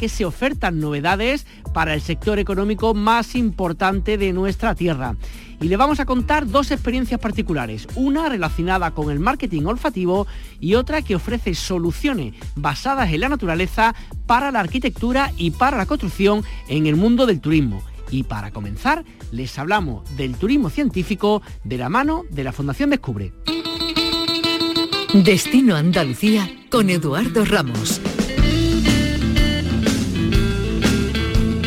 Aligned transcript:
que 0.00 0.08
se 0.08 0.24
ofertan 0.24 0.80
novedades 0.80 1.46
para 1.74 1.92
el 1.92 2.00
sector 2.00 2.38
económico 2.38 2.94
más 2.94 3.34
importante 3.34 4.16
de 4.16 4.32
nuestra 4.32 4.74
tierra. 4.74 5.14
Y 5.60 5.68
le 5.68 5.76
vamos 5.76 6.00
a 6.00 6.06
contar 6.06 6.48
dos 6.48 6.70
experiencias 6.70 7.20
particulares, 7.20 7.86
una 7.96 8.30
relacionada 8.30 8.92
con 8.92 9.10
el 9.10 9.20
marketing 9.20 9.64
olfativo 9.64 10.26
y 10.58 10.74
otra 10.74 11.02
que 11.02 11.16
ofrece 11.16 11.54
soluciones 11.54 12.34
basadas 12.56 13.12
en 13.12 13.20
la 13.20 13.28
naturaleza 13.28 13.94
para 14.24 14.50
la 14.50 14.60
arquitectura 14.60 15.32
y 15.36 15.50
para 15.50 15.76
la 15.76 15.84
construcción 15.84 16.44
en 16.66 16.86
el 16.86 16.96
mundo 16.96 17.26
del 17.26 17.42
turismo. 17.42 17.82
Y 18.10 18.22
para 18.22 18.52
comenzar, 18.52 19.04
les 19.32 19.58
hablamos 19.58 20.16
del 20.16 20.34
turismo 20.34 20.70
científico 20.70 21.42
de 21.62 21.76
la 21.76 21.90
mano 21.90 22.24
de 22.30 22.42
la 22.42 22.52
Fundación 22.52 22.88
Descubre. 22.88 23.34
Destino 25.12 25.76
Andalucía 25.76 26.48
con 26.70 26.88
Eduardo 26.88 27.44
Ramos. 27.44 28.00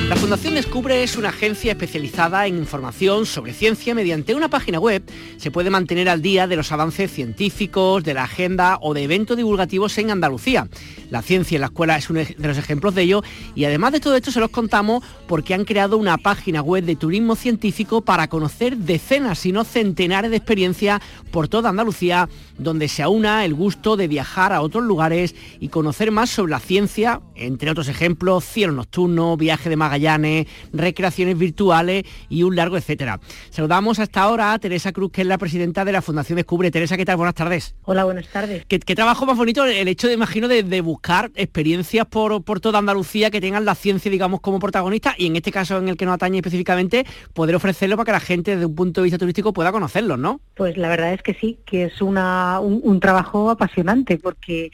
La 0.10 0.18
Fundación 0.18 0.54
Descubre 0.54 1.02
es 1.02 1.16
una 1.16 1.30
agencia 1.30 1.72
especializada 1.72 2.46
en 2.46 2.58
información 2.58 3.26
sobre 3.26 3.54
ciencia. 3.54 3.96
Mediante 3.96 4.36
una 4.36 4.50
página 4.50 4.78
web 4.78 5.02
se 5.38 5.50
puede 5.50 5.70
mantener 5.70 6.10
al 6.10 6.22
día 6.22 6.46
de 6.46 6.58
los 6.58 6.72
avances 6.74 7.10
científicos, 7.10 8.04
de 8.04 8.14
la 8.14 8.26
agenda 8.26 8.78
o 8.82 8.94
de 8.94 9.04
eventos 9.04 9.38
divulgativos 9.38 9.98
en 9.98 10.12
Andalucía. 10.12 10.68
La 11.10 11.22
ciencia 11.22 11.56
en 11.56 11.62
la 11.62 11.68
escuela 11.68 11.98
es 11.98 12.10
uno 12.10 12.20
de 12.20 12.48
los 12.48 12.58
ejemplos 12.58 12.96
de 12.96 13.04
ello 13.04 13.24
y 13.56 13.66
además 13.66 13.94
de 13.94 14.02
todo 14.02 14.16
esto 14.16 14.32
se 14.32 14.40
los 14.40 14.50
contamos 14.50 15.04
porque 15.28 15.54
han 15.54 15.64
creado 15.64 15.98
una 15.98 16.18
página 16.18 16.62
web 16.62 16.84
de 16.84 16.96
turismo 16.96 17.36
científico 17.36 18.02
para 18.02 18.28
conocer 18.28 18.78
decenas, 18.78 19.40
si 19.40 19.52
no 19.52 19.64
centenares 19.64 20.32
de 20.32 20.38
experiencias 20.38 21.02
por 21.32 21.48
toda 21.48 21.70
Andalucía, 21.70 22.30
donde 22.58 22.88
se 22.88 23.04
aúna 23.04 23.46
el 23.46 23.54
gusto 23.54 23.96
de 23.96 24.08
viajar 24.08 24.54
a 24.54 24.62
otros 24.62 24.84
lugares 24.84 25.34
y 25.60 25.70
conocer 25.70 26.12
más 26.12 26.30
sobre 26.30 26.52
la 26.52 26.60
ciencia, 26.60 27.22
entre 27.36 27.72
otros 27.72 27.88
ejemplos, 27.88 28.44
cielo 28.44 28.74
nocturno, 28.74 29.38
viaje 29.38 29.70
de 29.70 29.78
Magallanes, 29.94 30.48
recreaciones 30.72 31.38
virtuales 31.38 32.04
y 32.30 32.44
un 32.44 32.56
largo 32.56 32.78
etcétera. 32.78 33.20
Saludamos 33.50 34.00
hasta 34.00 34.22
ahora 34.22 34.54
a 34.54 34.60
Teresa 34.60 34.92
Cruz, 34.92 35.12
que 35.12 35.22
es 35.22 35.28
la 35.28 35.38
presidenta 35.38 35.86
de 35.86 35.92
la 35.92 36.02
Fundación 36.02 36.38
Descubre. 36.38 36.72
Teresa, 36.72 36.98
¿qué 36.98 37.06
tal? 37.06 37.18
Buenas 37.18 37.36
tardes. 37.36 37.76
Hola, 37.84 38.04
buenas 38.04 38.28
tardes. 38.28 38.66
¿Qué, 38.66 38.80
trabajo 38.80 39.26
más 39.26 39.38
bonito 39.38 39.66
el 39.66 39.88
hecho, 39.88 40.08
de, 40.08 40.14
imagino, 40.14 40.48
de, 40.48 40.82
buscar 40.82 41.32
experiencias 41.36 42.06
por, 42.08 42.44
por 42.44 42.60
toda 42.60 42.80
Andalucía 42.80 43.30
que 43.30 43.40
tengan 43.40 43.66
la 43.66 43.76
ciencia, 43.76 44.10
digamos, 44.10 44.42
como 44.42 44.60
protagonista 44.60 45.16
y 45.18 45.28
en 45.28 45.36
este 45.36 45.52
caso 45.52 45.78
en 45.78 45.90
el 45.90 45.98
que 45.98 46.06
nos 46.06 46.16
atañe 46.16 46.38
específicamente, 46.38 47.06
poder 47.34 47.56
ofrecerlo 47.56 47.96
para 47.96 48.06
que 48.06 48.12
la 48.12 48.20
gente 48.20 48.52
desde 48.52 48.66
un 48.66 48.76
punto 48.76 49.02
de 49.02 49.06
vista 49.06 49.18
turístico 49.18 49.54
pueda 49.54 49.72
conocerlos, 49.72 50.18
¿no? 50.18 50.42
Pues 50.56 50.78
la 50.78 50.90
verdad 50.90 51.14
es 51.14 51.22
que 51.22 51.34
sí, 51.36 51.60
que 51.66 51.86
es 51.86 52.02
una, 52.02 52.60
un 52.60 53.00
trabajo 53.00 53.50
apasionante 53.50 54.18
porque 54.18 54.72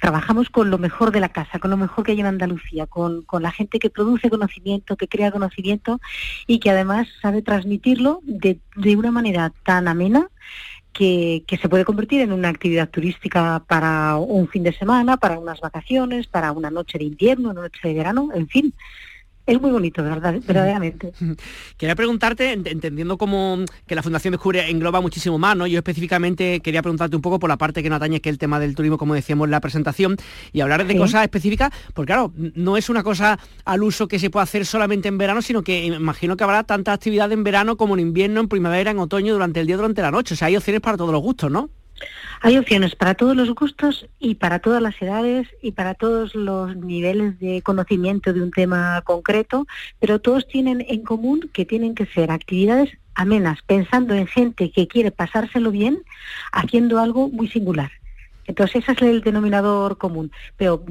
trabajamos 0.00 0.48
con 0.48 0.70
lo 0.70 0.78
mejor 0.78 1.10
de 1.10 1.20
la 1.20 1.28
casa, 1.28 1.58
con 1.58 1.70
lo 1.70 1.76
mejor 1.76 2.04
que 2.04 2.12
hay 2.12 2.20
en 2.20 2.26
Andalucía, 2.26 2.86
con, 2.86 3.24
la 3.40 3.50
gente 3.50 3.78
que 3.78 3.90
produce 3.90 4.30
conocimiento, 4.30 4.96
que 4.96 5.08
crea 5.08 5.30
conocimiento 5.30 6.00
y 6.46 6.60
que 6.60 6.70
además 6.70 7.08
sabe 7.20 7.42
transmitirlo 7.42 8.20
de, 8.22 8.60
una 8.96 9.10
manera 9.10 9.52
tan 9.64 9.88
amena 9.88 10.28
que, 10.92 11.44
que, 11.46 11.56
se 11.56 11.68
puede 11.68 11.84
convertir 11.84 12.20
en 12.20 12.32
una 12.32 12.48
actividad 12.48 12.88
turística 12.88 13.62
para 13.66 14.16
un 14.16 14.48
fin 14.48 14.62
de 14.62 14.72
semana, 14.72 15.16
para 15.16 15.38
unas 15.38 15.60
vacaciones, 15.60 16.26
para 16.26 16.52
una 16.52 16.70
noche 16.70 16.98
de 16.98 17.04
invierno, 17.04 17.50
una 17.50 17.62
noche 17.62 17.80
de 17.82 17.94
verano, 17.94 18.30
en 18.34 18.48
fin 18.48 18.74
es 19.48 19.60
muy 19.60 19.70
bonito, 19.70 20.02
¿verdad? 20.02 20.34
verdaderamente. 20.46 21.12
Quería 21.76 21.94
preguntarte, 21.94 22.52
entendiendo 22.52 23.16
como 23.16 23.58
que 23.86 23.94
la 23.94 24.02
Fundación 24.02 24.32
Descubre 24.32 24.68
engloba 24.70 25.00
muchísimo 25.00 25.38
más, 25.38 25.56
¿no? 25.56 25.66
Yo 25.66 25.78
específicamente 25.78 26.60
quería 26.60 26.82
preguntarte 26.82 27.16
un 27.16 27.22
poco 27.22 27.38
por 27.38 27.48
la 27.48 27.56
parte 27.56 27.82
que 27.82 27.88
no 27.88 27.96
atañe, 27.96 28.20
que 28.20 28.28
es 28.28 28.34
el 28.34 28.38
tema 28.38 28.60
del 28.60 28.74
turismo, 28.74 28.98
como 28.98 29.14
decíamos 29.14 29.46
en 29.46 29.52
la 29.52 29.60
presentación, 29.60 30.16
y 30.52 30.60
hablar 30.60 30.86
de 30.86 30.96
cosas 30.96 31.22
específicas, 31.22 31.70
porque 31.94 32.12
claro, 32.12 32.32
no 32.36 32.76
es 32.76 32.90
una 32.90 33.02
cosa 33.02 33.38
al 33.64 33.82
uso 33.82 34.06
que 34.06 34.18
se 34.18 34.28
puede 34.28 34.44
hacer 34.44 34.66
solamente 34.66 35.08
en 35.08 35.16
verano, 35.18 35.40
sino 35.40 35.62
que 35.62 35.86
imagino 35.86 36.36
que 36.36 36.44
habrá 36.44 36.64
tanta 36.64 36.92
actividad 36.92 37.32
en 37.32 37.42
verano 37.42 37.76
como 37.76 37.94
en 37.94 38.00
invierno, 38.00 38.40
en 38.40 38.48
primavera, 38.48 38.90
en 38.90 38.98
otoño, 38.98 39.32
durante 39.32 39.60
el 39.60 39.66
día, 39.66 39.76
durante 39.76 40.02
la 40.02 40.10
noche. 40.10 40.34
O 40.34 40.36
sea, 40.36 40.48
hay 40.48 40.56
opciones 40.56 40.82
para 40.82 40.96
todos 40.96 41.12
los 41.12 41.22
gustos, 41.22 41.50
¿no? 41.50 41.70
Hay 42.40 42.56
opciones 42.56 42.94
para 42.94 43.14
todos 43.14 43.36
los 43.36 43.54
gustos 43.54 44.06
y 44.18 44.36
para 44.36 44.60
todas 44.60 44.80
las 44.80 45.00
edades 45.02 45.48
y 45.60 45.72
para 45.72 45.94
todos 45.94 46.34
los 46.34 46.76
niveles 46.76 47.38
de 47.40 47.62
conocimiento 47.62 48.32
de 48.32 48.42
un 48.42 48.50
tema 48.50 49.02
concreto, 49.02 49.66
pero 49.98 50.20
todos 50.20 50.46
tienen 50.46 50.84
en 50.88 51.02
común 51.02 51.50
que 51.52 51.64
tienen 51.64 51.94
que 51.94 52.06
ser 52.06 52.30
actividades 52.30 52.90
amenas, 53.14 53.58
pensando 53.62 54.14
en 54.14 54.28
gente 54.28 54.70
que 54.70 54.86
quiere 54.86 55.10
pasárselo 55.10 55.72
bien, 55.72 56.02
haciendo 56.52 57.00
algo 57.00 57.28
muy 57.28 57.48
singular. 57.48 57.90
Entonces 58.48 58.82
ese 58.82 58.92
es 58.92 59.02
el 59.02 59.20
denominador 59.20 59.98
común. 59.98 60.32
Pero 60.56 60.82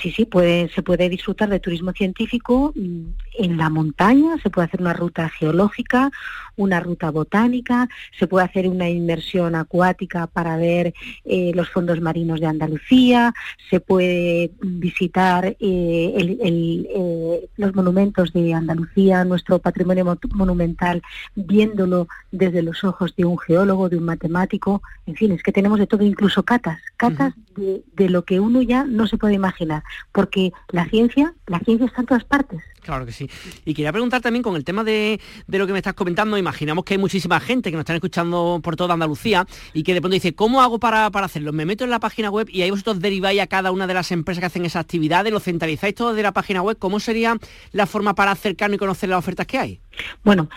sí, 0.00 0.10
sí, 0.10 0.24
puede, 0.24 0.70
se 0.70 0.82
puede 0.82 1.08
disfrutar 1.08 1.50
de 1.50 1.60
turismo 1.60 1.92
científico 1.92 2.72
mm, 2.74 3.04
en 3.38 3.56
la 3.56 3.68
montaña, 3.68 4.38
se 4.42 4.50
puede 4.50 4.66
hacer 4.66 4.80
una 4.80 4.94
ruta 4.94 5.28
geológica, 5.28 6.10
una 6.56 6.80
ruta 6.80 7.10
botánica, 7.10 7.88
se 8.18 8.26
puede 8.26 8.46
hacer 8.46 8.68
una 8.68 8.88
inmersión 8.88 9.54
acuática 9.54 10.26
para 10.26 10.56
ver 10.56 10.94
eh, 11.24 11.52
los 11.54 11.68
fondos 11.68 12.00
marinos 12.00 12.40
de 12.40 12.46
Andalucía, 12.46 13.34
se 13.68 13.80
puede 13.80 14.52
visitar 14.62 15.44
eh, 15.44 15.56
eh, 15.60 17.48
los 17.56 17.74
monumentos 17.74 18.32
de 18.32 18.54
Andalucía, 18.54 19.24
nuestro 19.24 19.58
patrimonio 19.58 20.18
monumental, 20.32 21.02
viéndolo 21.34 22.08
desde 22.32 22.62
los 22.62 22.82
ojos 22.82 23.14
de 23.16 23.26
un 23.26 23.38
geólogo, 23.38 23.88
de 23.88 23.98
un 23.98 24.04
matemático, 24.04 24.82
en 25.06 25.16
fin, 25.16 25.32
es 25.32 25.42
que 25.42 25.52
tenemos 25.52 25.78
de 25.78 25.86
todo, 25.86 26.02
incluso 26.02 26.42
catas, 26.42 26.80
catas 27.10 27.34
de, 27.56 28.08
lo 28.08 28.24
que 28.24 28.40
uno 28.40 28.62
ya 28.62 28.84
no 28.84 29.06
se 29.06 29.18
puede 29.18 29.34
imaginar, 29.34 29.82
porque 30.12 30.52
la 30.70 30.86
ciencia, 30.86 31.34
la 31.46 31.58
ciencia 31.60 31.86
está 31.86 32.00
en 32.00 32.06
todas 32.06 32.24
partes. 32.24 32.62
Claro 32.82 33.06
que 33.06 33.12
sí. 33.12 33.30
Y 33.64 33.72
quería 33.72 33.92
preguntar 33.92 34.20
también 34.20 34.42
con 34.42 34.56
el 34.56 34.64
tema 34.64 34.84
de, 34.84 35.20
lo 35.46 35.66
que 35.66 35.72
me 35.72 35.78
estás 35.78 35.94
comentando, 35.94 36.36
imaginamos 36.36 36.84
que 36.84 36.94
hay 36.94 36.98
muchísima 36.98 37.40
gente 37.40 37.70
que 37.70 37.76
nos 37.76 37.82
están 37.82 37.96
escuchando 37.96 38.60
por 38.62 38.76
toda 38.76 38.94
Andalucía 38.94 39.46
y 39.72 39.82
que 39.82 39.94
de 39.94 40.00
pronto 40.00 40.14
dice, 40.14 40.34
¿cómo 40.34 40.60
hago 40.60 40.78
para, 40.78 41.10
para 41.10 41.26
hacerlo? 41.26 41.52
Me 41.52 41.64
meto 41.64 41.84
en 41.84 41.90
la 41.90 42.00
página 42.00 42.30
web 42.30 42.48
y 42.50 42.62
ahí 42.62 42.70
vosotros 42.70 43.00
deriváis 43.00 43.40
a 43.40 43.46
cada 43.46 43.72
una 43.72 43.86
de 43.86 43.94
las 43.94 44.12
empresas 44.12 44.40
que 44.40 44.46
hacen 44.46 44.64
esa 44.66 44.84
actividades, 44.84 45.32
lo 45.32 45.40
centralizáis 45.40 45.94
todo 45.94 46.14
de 46.14 46.22
la 46.22 46.32
página 46.32 46.62
web. 46.62 46.78
¿Cómo 46.78 47.00
sería 47.00 47.36
la 47.72 47.86
forma 47.86 48.14
para 48.14 48.30
acercarnos 48.30 48.76
y 48.76 48.78
conocer 48.78 49.08
las 49.08 49.18
ofertas 49.18 49.46
que 49.46 49.58
hay? 49.58 49.80
Bueno, 50.22 50.48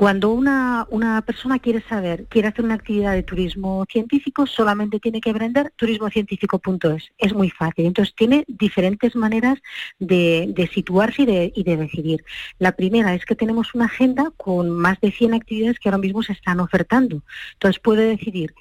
cuando 0.00 0.30
una, 0.30 0.86
una, 0.88 1.20
persona 1.20 1.58
quiere 1.58 1.82
saber, 1.82 2.24
quiere 2.30 2.48
hacer 2.48 2.64
una 2.64 2.72
actividad 2.72 3.12
de 3.12 3.22
turismo 3.22 3.84
científico, 3.86 4.46
solamente 4.46 4.98
tiene 4.98 5.20
que 5.20 5.28
aprender 5.28 5.74
turismocientífico.es. 5.76 7.12
Es 7.18 7.34
muy 7.34 7.50
fácil. 7.50 7.84
Entonces 7.84 8.14
tiene 8.14 8.46
diferentes 8.48 9.14
maneras 9.14 9.58
de, 9.98 10.70
situarse 10.72 11.20
y 11.20 11.26
de, 11.26 11.52
y 11.54 11.64
de, 11.64 11.76
decidir. 11.76 12.24
La 12.58 12.72
primera 12.72 13.14
es 13.14 13.26
que 13.26 13.34
tenemos 13.34 13.74
una 13.74 13.84
agenda 13.84 14.32
con 14.38 14.70
más 14.70 14.98
de 15.02 15.12
100 15.12 15.34
actividades 15.34 15.78
que 15.78 15.90
ahora 15.90 15.98
mismo 15.98 16.22
se 16.22 16.32
están 16.32 16.60
ofertando. 16.60 17.22
Entonces 17.52 17.78
puede 17.78 18.06
decidir 18.06 18.54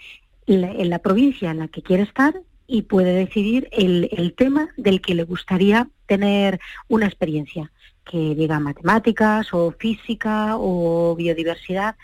en 0.45 0.89
la 0.89 0.99
provincia 0.99 1.51
en 1.51 1.59
la 1.59 1.69
que 1.69 1.81
quiere 1.81 2.03
estar 2.03 2.33
y 2.67 2.81
puede 2.81 3.13
decidir 3.13 3.69
el, 3.71 4.09
el 4.11 4.33
tema 4.33 4.71
del 4.75 4.99
que 4.99 5.15
le 5.15 5.23
gustaría 5.23 5.87
tener 6.05 6.59
una 6.89 7.05
experiencia 7.05 7.71
que 8.09 8.33
diga 8.33 8.59
matemáticas 8.59 9.53
o 9.53 9.71
física 9.71 10.57
o 10.57 11.15
biodiversidad 11.15 11.95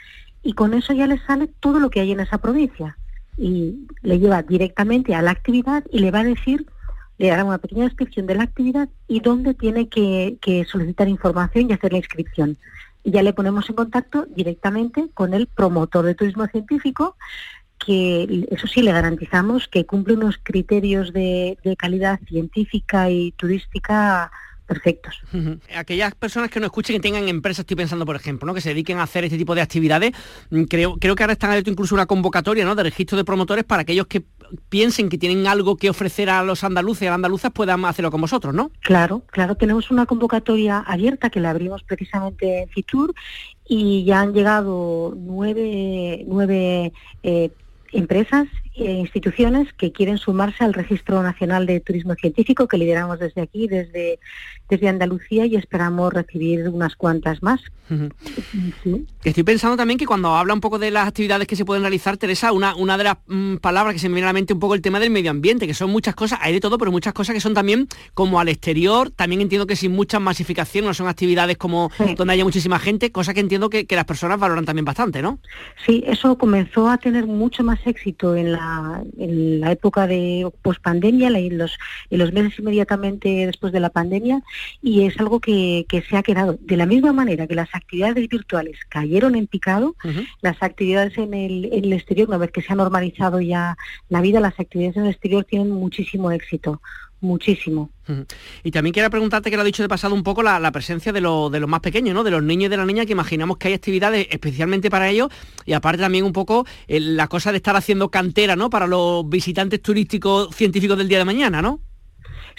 y 0.43 0.53
con 0.53 0.75
eso 0.75 0.93
ya 0.93 1.07
le 1.07 1.17
sale 1.25 1.47
todo 1.59 1.79
lo 1.79 1.89
que 1.89 1.99
hay 2.01 2.11
en 2.11 2.19
esa 2.19 2.37
provincia 2.37 2.95
y 3.37 3.87
le 4.03 4.19
lleva 4.19 4.43
directamente 4.43 5.15
a 5.15 5.23
la 5.23 5.31
actividad 5.31 5.83
y 5.91 5.99
le 5.99 6.11
va 6.11 6.19
a 6.19 6.23
decir, 6.23 6.67
le 7.17 7.29
dará 7.29 7.43
una 7.43 7.57
pequeña 7.57 7.85
descripción 7.85 8.27
de 8.27 8.35
la 8.35 8.43
actividad 8.43 8.87
y 9.07 9.19
dónde 9.19 9.55
tiene 9.55 9.89
que, 9.89 10.37
solicitar 10.69 11.07
información 11.07 11.69
y 11.69 11.73
hacer 11.73 11.91
la 11.91 11.97
inscripción. 11.97 12.57
Y 13.03 13.11
ya 13.11 13.23
le 13.23 13.33
ponemos 13.33 13.67
en 13.69 13.75
contacto 13.75 14.27
directamente 14.27 15.09
con 15.13 15.33
el 15.33 15.47
promotor 15.47 16.05
de 16.05 16.15
turismo 16.15 16.45
científico, 16.45 17.17
que 17.83 18.45
eso 18.51 18.67
sí 18.67 18.83
le 18.83 18.91
garantizamos 18.91 19.67
que 19.67 19.85
cumple 19.85 20.13
unos 20.13 20.39
criterios 20.41 21.11
de 21.11 21.57
calidad 21.77 22.19
científica 22.27 23.09
y 23.09 23.31
turística 23.31 24.31
perfectos. 24.65 25.21
Aquellas 25.75 26.15
personas 26.15 26.49
que 26.49 26.59
no 26.59 26.65
escuchen 26.65 26.95
y 26.95 26.99
tengan 26.99 27.27
empresas, 27.27 27.59
estoy 27.59 27.77
pensando, 27.77 28.05
por 28.05 28.15
ejemplo, 28.15 28.45
¿no? 28.47 28.53
que 28.53 28.61
se 28.61 28.69
dediquen 28.69 28.97
a 28.97 29.03
hacer 29.03 29.23
este 29.23 29.37
tipo 29.37 29.55
de 29.55 29.61
actividades, 29.61 30.11
mm, 30.49 30.63
creo, 30.63 30.97
creo 30.97 31.15
que 31.15 31.23
ahora 31.23 31.33
están 31.33 31.51
abierto 31.51 31.69
incluso 31.69 31.95
una 31.95 32.05
convocatoria 32.05 32.65
¿no? 32.65 32.75
de 32.75 32.83
registro 32.83 33.17
de 33.17 33.23
promotores 33.23 33.63
para 33.63 33.83
aquellos 33.83 34.07
que 34.07 34.23
piensen 34.69 35.09
que 35.09 35.17
tienen 35.17 35.47
algo 35.47 35.75
que 35.75 35.89
ofrecer 35.89 36.29
a 36.29 36.43
los 36.43 36.63
andaluces 36.63 37.03
y 37.03 37.05
a 37.07 37.09
las 37.11 37.15
andaluzas 37.15 37.51
puedan 37.51 37.83
hacerlo 37.85 38.11
con 38.11 38.21
vosotros, 38.21 38.53
¿no? 38.53 38.71
Claro, 38.81 39.23
claro, 39.31 39.55
tenemos 39.55 39.91
una 39.91 40.05
convocatoria 40.05 40.79
abierta 40.79 41.29
que 41.29 41.39
la 41.39 41.49
abrimos 41.49 41.83
precisamente 41.83 42.63
en 42.63 42.69
Fitur 42.69 43.13
y 43.67 44.03
ya 44.05 44.21
han 44.21 44.33
llegado 44.33 45.13
nueve, 45.17 46.23
nueve 46.27 46.93
eh, 47.23 47.49
empresas 47.91 48.47
instituciones 48.75 49.71
que 49.73 49.91
quieren 49.91 50.17
sumarse 50.17 50.63
al 50.63 50.73
Registro 50.73 51.21
Nacional 51.23 51.65
de 51.65 51.79
Turismo 51.79 52.15
Científico 52.15 52.67
que 52.67 52.77
lideramos 52.77 53.19
desde 53.19 53.41
aquí, 53.41 53.67
desde, 53.67 54.19
desde 54.69 54.89
Andalucía 54.89 55.45
y 55.45 55.55
esperamos 55.55 56.13
recibir 56.13 56.67
unas 56.69 56.95
cuantas 56.95 57.41
más. 57.41 57.61
Estoy 59.23 59.43
pensando 59.43 59.77
también 59.77 59.99
que 59.99 60.07
cuando 60.07 60.33
habla 60.35 60.55
un 60.55 60.59
poco 60.59 60.79
de 60.79 60.89
las 60.89 61.07
actividades 61.07 61.47
que 61.47 61.55
se 61.55 61.65
pueden 61.65 61.83
realizar, 61.83 62.17
Teresa, 62.17 62.51
una, 62.51 62.75
una 62.75 62.97
de 62.97 63.03
las 63.03 63.17
mm, 63.27 63.57
palabras 63.57 63.93
que 63.93 63.99
se 63.99 64.09
me 64.09 64.15
viene 64.15 64.25
a 64.25 64.29
la 64.29 64.33
mente 64.33 64.53
un 64.53 64.59
poco 64.59 64.73
el 64.73 64.81
tema 64.81 64.99
del 64.99 65.11
medio 65.11 65.29
ambiente, 65.29 65.67
que 65.67 65.75
son 65.75 65.91
muchas 65.91 66.15
cosas, 66.15 66.39
hay 66.41 66.53
de 66.53 66.59
todo, 66.59 66.79
pero 66.79 66.91
muchas 66.91 67.13
cosas 67.13 67.35
que 67.35 67.41
son 67.41 67.53
también 67.53 67.87
como 68.15 68.39
al 68.39 68.49
exterior, 68.49 69.11
también 69.11 69.41
entiendo 69.41 69.67
que 69.67 69.75
sin 69.75 69.91
mucha 69.91 70.19
masificación, 70.19 70.85
no 70.85 70.93
son 70.95 71.07
actividades 71.07 71.57
como 71.57 71.91
donde 72.17 72.33
haya 72.33 72.43
muchísima 72.43 72.79
gente, 72.79 73.11
cosa 73.11 73.33
que 73.33 73.39
entiendo 73.39 73.69
que, 73.69 73.85
las 73.95 74.05
personas 74.05 74.37
valoran 74.37 74.65
también 74.65 74.83
bastante, 74.83 75.21
¿no? 75.21 75.39
Sí, 75.85 76.03
eso 76.05 76.37
comenzó 76.37 76.89
a 76.89 76.97
tener 76.97 77.27
mucho 77.27 77.63
más 77.63 77.79
éxito 77.85 78.35
en 78.35 78.51
la, 78.51 78.64
en 79.17 79.59
la 79.59 79.71
época 79.71 80.07
de 80.07 80.49
pospandemia, 80.61 81.27
en 81.27 81.57
los, 81.57 81.77
en 82.09 82.19
los 82.19 82.31
meses 82.33 82.59
inmediatamente 82.59 83.45
después 83.45 83.71
de 83.73 83.79
la 83.79 83.89
pandemia, 83.89 84.41
y 84.81 85.05
es 85.05 85.19
algo 85.19 85.39
que, 85.39 85.85
que 85.87 86.01
se 86.01 86.17
ha 86.17 86.23
quedado. 86.23 86.57
De 86.59 86.77
la 86.77 86.85
misma 86.85 87.13
manera 87.13 87.47
que 87.47 87.55
las 87.55 87.73
actividades 87.73 88.27
virtuales 88.27 88.79
cayeron 88.89 89.35
en 89.35 89.47
picado, 89.47 89.95
las 90.41 90.61
actividades 90.61 91.17
en 91.17 91.33
el, 91.33 91.65
en 91.65 91.85
el 91.85 91.93
exterior, 91.93 92.27
una 92.27 92.37
vez 92.37 92.51
que 92.51 92.61
se 92.61 92.73
ha 92.73 92.75
normalizado 92.75 93.41
ya 93.41 93.77
la 94.09 94.21
vida, 94.21 94.39
las 94.39 94.59
actividades 94.59 94.97
en 94.97 95.03
el 95.03 95.11
exterior 95.11 95.43
tienen 95.43 95.71
muchísimo 95.71 96.31
éxito 96.31 96.81
muchísimo. 97.25 97.89
Y 98.63 98.71
también 98.71 98.93
quiero 98.93 99.09
preguntarte, 99.09 99.49
que 99.49 99.55
lo 99.55 99.63
ha 99.63 99.65
dicho 99.65 99.83
de 99.83 99.89
pasado 99.89 100.13
un 100.13 100.23
poco, 100.23 100.43
la, 100.43 100.71
presencia 100.71 101.11
de, 101.11 101.19
de 101.19 101.59
los 101.59 101.69
más 101.69 101.79
pequeños, 101.81 102.13
¿no? 102.13 102.23
De 102.23 102.31
los 102.31 102.43
niños 102.43 102.67
y 102.67 102.69
de 102.69 102.77
la 102.77 102.85
niña, 102.85 103.05
que 103.05 103.13
imaginamos 103.13 103.57
que 103.57 103.69
hay 103.69 103.73
actividades 103.73 104.27
especialmente 104.29 104.89
para 104.89 105.09
ellos, 105.09 105.29
y 105.65 105.73
aparte 105.73 106.01
también 106.01 106.23
un 106.23 106.33
poco 106.33 106.65
eh, 106.87 106.99
la 106.99 107.27
cosa 107.27 107.51
de 107.51 107.57
estar 107.57 107.75
haciendo 107.75 108.09
cantera, 108.09 108.55
¿no? 108.55 108.69
Para 108.69 108.87
los 108.87 109.27
visitantes 109.27 109.81
turísticos 109.81 110.55
científicos 110.55 110.97
del 110.97 111.07
día 111.07 111.17
de 111.17 111.25
mañana, 111.25 111.61
¿no? 111.61 111.81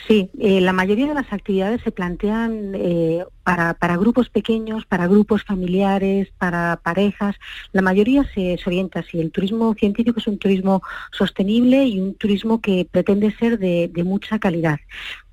Sí, 0.07 0.31
eh, 0.39 0.61
la 0.61 0.73
mayoría 0.73 1.09
de 1.09 1.15
las 1.15 1.33
actividades 1.33 1.81
se 1.83 1.91
plantean 1.91 2.75
eh, 2.75 3.25
para, 3.43 3.75
para, 3.75 3.97
grupos 3.97 4.29
pequeños, 4.29 4.85
para 4.85 5.07
grupos 5.09 5.43
familiares, 5.43 6.29
para 6.39 6.81
parejas. 6.83 7.35
La 7.73 7.83
mayoría 7.83 8.25
se, 8.35 8.59
orienta 8.67 9.01
así. 9.01 9.21
El 9.21 9.33
turismo 9.33 9.75
científico 9.75 10.21
es 10.21 10.27
un 10.27 10.39
turismo 10.39 10.83
sostenible 11.11 11.87
y 11.87 11.99
un 11.99 12.15
turismo 12.15 12.61
que 12.61 12.87
pretende 12.91 13.35
ser 13.37 13.59
de 13.59 14.05
mucha 14.05 14.39
calidad. 14.39 14.79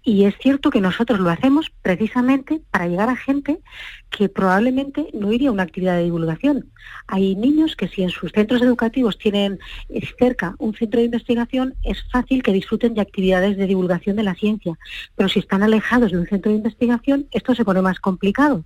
Y 0.06 0.26
es 0.26 0.36
cierto 0.38 0.70
que 0.70 0.82
nosotros 0.82 1.22
lo 1.22 1.30
hacemos 1.30 1.72
precisamente 1.82 2.62
para 2.72 2.88
llegar 2.88 3.08
a 3.08 3.16
gente 3.16 3.60
que 4.10 4.28
probablemente 4.28 5.08
no 5.14 5.32
iría 5.32 5.48
a 5.48 5.54
una 5.54 5.64
actividad 5.64 5.96
de 5.96 6.04
divulgación. 6.04 6.66
Hay 7.08 7.38
niños 7.38 7.78
que 7.78 7.88
si 7.88 8.04
en 8.04 8.10
sus 8.10 8.34
centros 8.34 8.62
educativos 8.62 9.18
tienen 9.18 9.60
cerca 10.20 10.56
un 10.60 10.76
centro 10.76 11.00
de 11.00 11.06
investigación, 11.06 11.76
es 11.84 12.04
fácil 12.12 12.44
que 12.44 12.52
disfruten 12.52 12.96
de 12.96 13.02
actividades 13.02 13.56
de 13.56 13.66
divulgación 13.66 14.18
de 14.18 14.24
la 14.24 14.36
ciencia. 14.36 14.78
Pero 15.16 15.30
si 15.30 15.40
están 15.40 15.64
alejados 15.64 16.12
de 16.12 16.18
un 16.18 16.28
centro 16.28 16.52
de 16.52 16.58
investigación, 16.58 17.28
esto 17.32 17.56
se 17.56 17.64
pone 17.64 17.82
más 17.82 18.02
complicado. 18.02 18.66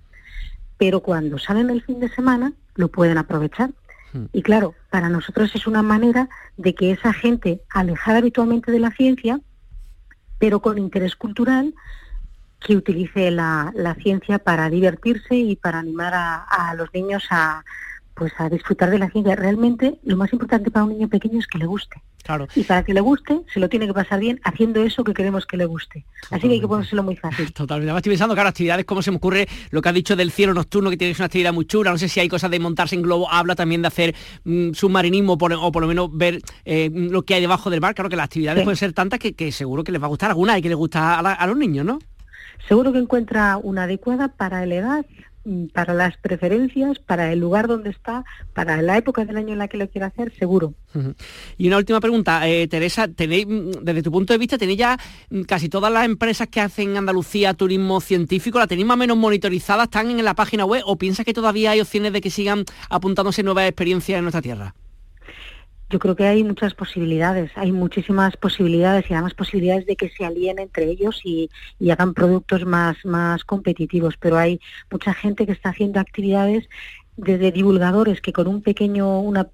Pero 0.76 1.00
cuando 1.00 1.38
salen 1.38 1.70
el 1.70 1.82
fin 1.82 2.00
de 2.00 2.08
semana, 2.08 2.52
lo 2.74 2.88
pueden 2.88 3.16
aprovechar. 3.16 3.70
Hmm. 4.12 4.24
Y 4.32 4.42
claro, 4.42 4.74
para 4.90 5.08
nosotros 5.08 5.54
es 5.54 5.68
una 5.68 5.82
manera 5.82 6.28
de 6.56 6.74
que 6.74 6.90
esa 6.90 7.12
gente 7.12 7.60
alejada 7.70 8.18
habitualmente 8.18 8.72
de 8.72 8.80
la 8.80 8.90
ciencia 8.90 9.40
pero 10.38 10.60
con 10.60 10.78
interés 10.78 11.16
cultural 11.16 11.74
que 12.60 12.76
utilice 12.76 13.30
la, 13.30 13.72
ciencia 14.02 14.38
para 14.38 14.68
divertirse 14.68 15.36
y 15.36 15.56
para 15.56 15.78
animar 15.78 16.12
a, 16.14 16.74
los 16.76 16.92
niños 16.92 17.24
a 17.30 17.64
pues 18.18 18.32
a 18.38 18.48
disfrutar 18.48 18.90
de 18.90 18.98
la 18.98 19.08
ciencia. 19.10 19.36
Realmente 19.36 19.98
lo 20.02 20.16
más 20.16 20.32
importante 20.32 20.70
para 20.70 20.84
un 20.84 20.90
niño 20.90 21.08
pequeño 21.08 21.38
es 21.38 21.46
que 21.46 21.58
le 21.58 21.66
guste. 21.66 22.02
Claro. 22.24 22.48
Y 22.54 22.64
para 22.64 22.82
que 22.82 22.92
le 22.92 23.00
guste, 23.00 23.40
se 23.52 23.60
lo 23.60 23.68
tiene 23.68 23.86
que 23.86 23.94
pasar 23.94 24.20
bien 24.20 24.40
haciendo 24.44 24.82
eso 24.82 25.04
que 25.04 25.14
queremos 25.14 25.46
que 25.46 25.56
le 25.56 25.64
guste. 25.64 26.04
Así 26.30 26.48
que 26.48 26.54
hay 26.54 26.60
que 26.60 26.68
ponérselo 26.68 27.02
muy 27.02 27.16
fácil. 27.16 27.52
Totalmente. 27.54 27.90
Además 27.90 28.00
estoy 28.00 28.10
pensando, 28.10 28.34
claro, 28.34 28.48
actividades 28.48 28.84
como 28.84 29.00
se 29.00 29.10
me 29.10 29.18
ocurre 29.18 29.46
lo 29.70 29.80
que 29.80 29.88
ha 29.88 29.92
dicho 29.92 30.16
del 30.16 30.32
cielo 30.32 30.52
nocturno, 30.52 30.90
que 30.90 30.96
tiene 30.96 31.14
una 31.16 31.26
actividad 31.26 31.52
muy 31.52 31.64
chula. 31.66 31.90
No 31.90 31.98
sé 31.98 32.08
si 32.08 32.20
hay 32.20 32.28
cosas 32.28 32.50
de 32.50 32.58
montarse 32.58 32.96
en 32.96 33.02
globo. 33.02 33.30
Habla 33.30 33.54
también 33.54 33.82
de 33.82 33.88
hacer 33.88 34.14
mm, 34.44 34.72
submarinismo 34.72 35.34
o 35.34 35.38
por 35.72 35.80
lo 35.80 35.88
menos 35.88 36.10
ver 36.12 36.40
eh, 36.64 36.90
lo 36.92 37.22
que 37.22 37.34
hay 37.34 37.40
debajo 37.40 37.70
del 37.70 37.80
mar. 37.80 37.94
Claro 37.94 38.10
que 38.10 38.16
las 38.16 38.24
actividades 38.24 38.64
pueden 38.64 38.76
ser 38.76 38.92
tantas 38.92 39.20
que, 39.20 39.52
seguro 39.52 39.84
que 39.84 39.92
les 39.92 40.02
va 40.02 40.06
a 40.06 40.10
gustar 40.10 40.30
alguna 40.30 40.58
y 40.58 40.62
que 40.62 40.68
les 40.68 40.76
gusta 40.76 41.14
a, 41.14 41.20
a 41.20 41.46
los 41.46 41.56
niños, 41.56 41.86
¿no? 41.86 41.98
Seguro 42.66 42.92
que 42.92 42.98
encuentra 42.98 43.56
una 43.56 43.84
adecuada 43.84 44.28
para 44.28 44.66
la 44.66 44.74
edad 44.74 45.06
para 45.72 45.94
las 45.94 46.16
preferencias, 46.16 46.98
para 46.98 47.32
el 47.32 47.40
lugar 47.40 47.68
donde 47.68 47.90
está, 47.90 48.24
para 48.54 48.82
la 48.82 48.96
época 48.96 49.24
del 49.24 49.36
año 49.36 49.52
en 49.52 49.58
la 49.58 49.68
que 49.68 49.76
lo 49.76 49.88
quiere 49.88 50.06
hacer, 50.06 50.32
seguro. 50.38 50.74
Y 51.56 51.68
una 51.68 51.76
última 51.76 52.00
pregunta, 52.00 52.48
eh, 52.48 52.66
Teresa, 52.68 53.08
tenéis, 53.08 53.46
mm, 53.46 53.82
desde 53.82 54.02
tu 54.02 54.10
punto 54.10 54.32
de 54.32 54.38
vista, 54.38 54.58
¿tenéis 54.58 54.78
ya 54.78 54.98
mm, 55.30 55.42
casi 55.42 55.68
todas 55.68 55.92
las 55.92 56.04
empresas 56.04 56.48
que 56.48 56.60
hacen 56.60 56.96
Andalucía 56.96 57.54
turismo 57.54 58.00
científico, 58.00 58.58
la 58.58 58.66
tenéis 58.66 58.86
más 58.86 58.96
o 58.96 58.98
menos 58.98 59.16
monitorizadas, 59.16 59.84
están 59.84 60.10
en 60.10 60.24
la 60.24 60.34
página 60.34 60.64
web 60.64 60.82
o 60.86 60.96
piensas 60.96 61.24
que 61.24 61.34
todavía 61.34 61.72
hay 61.72 61.80
opciones 61.80 62.12
de 62.12 62.20
que 62.20 62.30
sigan 62.30 62.64
apuntándose 62.90 63.42
nuevas 63.42 63.64
experiencias 63.68 64.18
en 64.18 64.24
nuestra 64.24 64.42
tierra? 64.42 64.74
Yo 65.90 65.98
creo 65.98 66.14
que 66.16 66.26
hay 66.26 66.44
muchas 66.44 66.74
posibilidades, 66.74 67.50
hay 67.54 67.72
muchísimas 67.72 68.36
posibilidades 68.36 69.06
y 69.08 69.14
además 69.14 69.32
posibilidades 69.32 69.86
de 69.86 69.96
que 69.96 70.10
se 70.10 70.26
alíen 70.26 70.58
entre 70.58 70.84
ellos 70.84 71.22
y, 71.24 71.48
hagan 71.90 72.12
productos 72.12 72.66
más, 72.66 72.98
más 73.06 73.42
competitivos, 73.44 74.16
pero 74.18 74.36
hay 74.36 74.60
mucha 74.90 75.14
gente 75.14 75.46
que 75.46 75.52
está 75.52 75.70
haciendo 75.70 75.98
actividades 75.98 76.68
desde 77.16 77.52
divulgadores 77.52 78.20
que 78.20 78.34
con 78.34 78.48
un 78.48 78.60
pequeño, 78.60 79.18
una, 79.20 79.48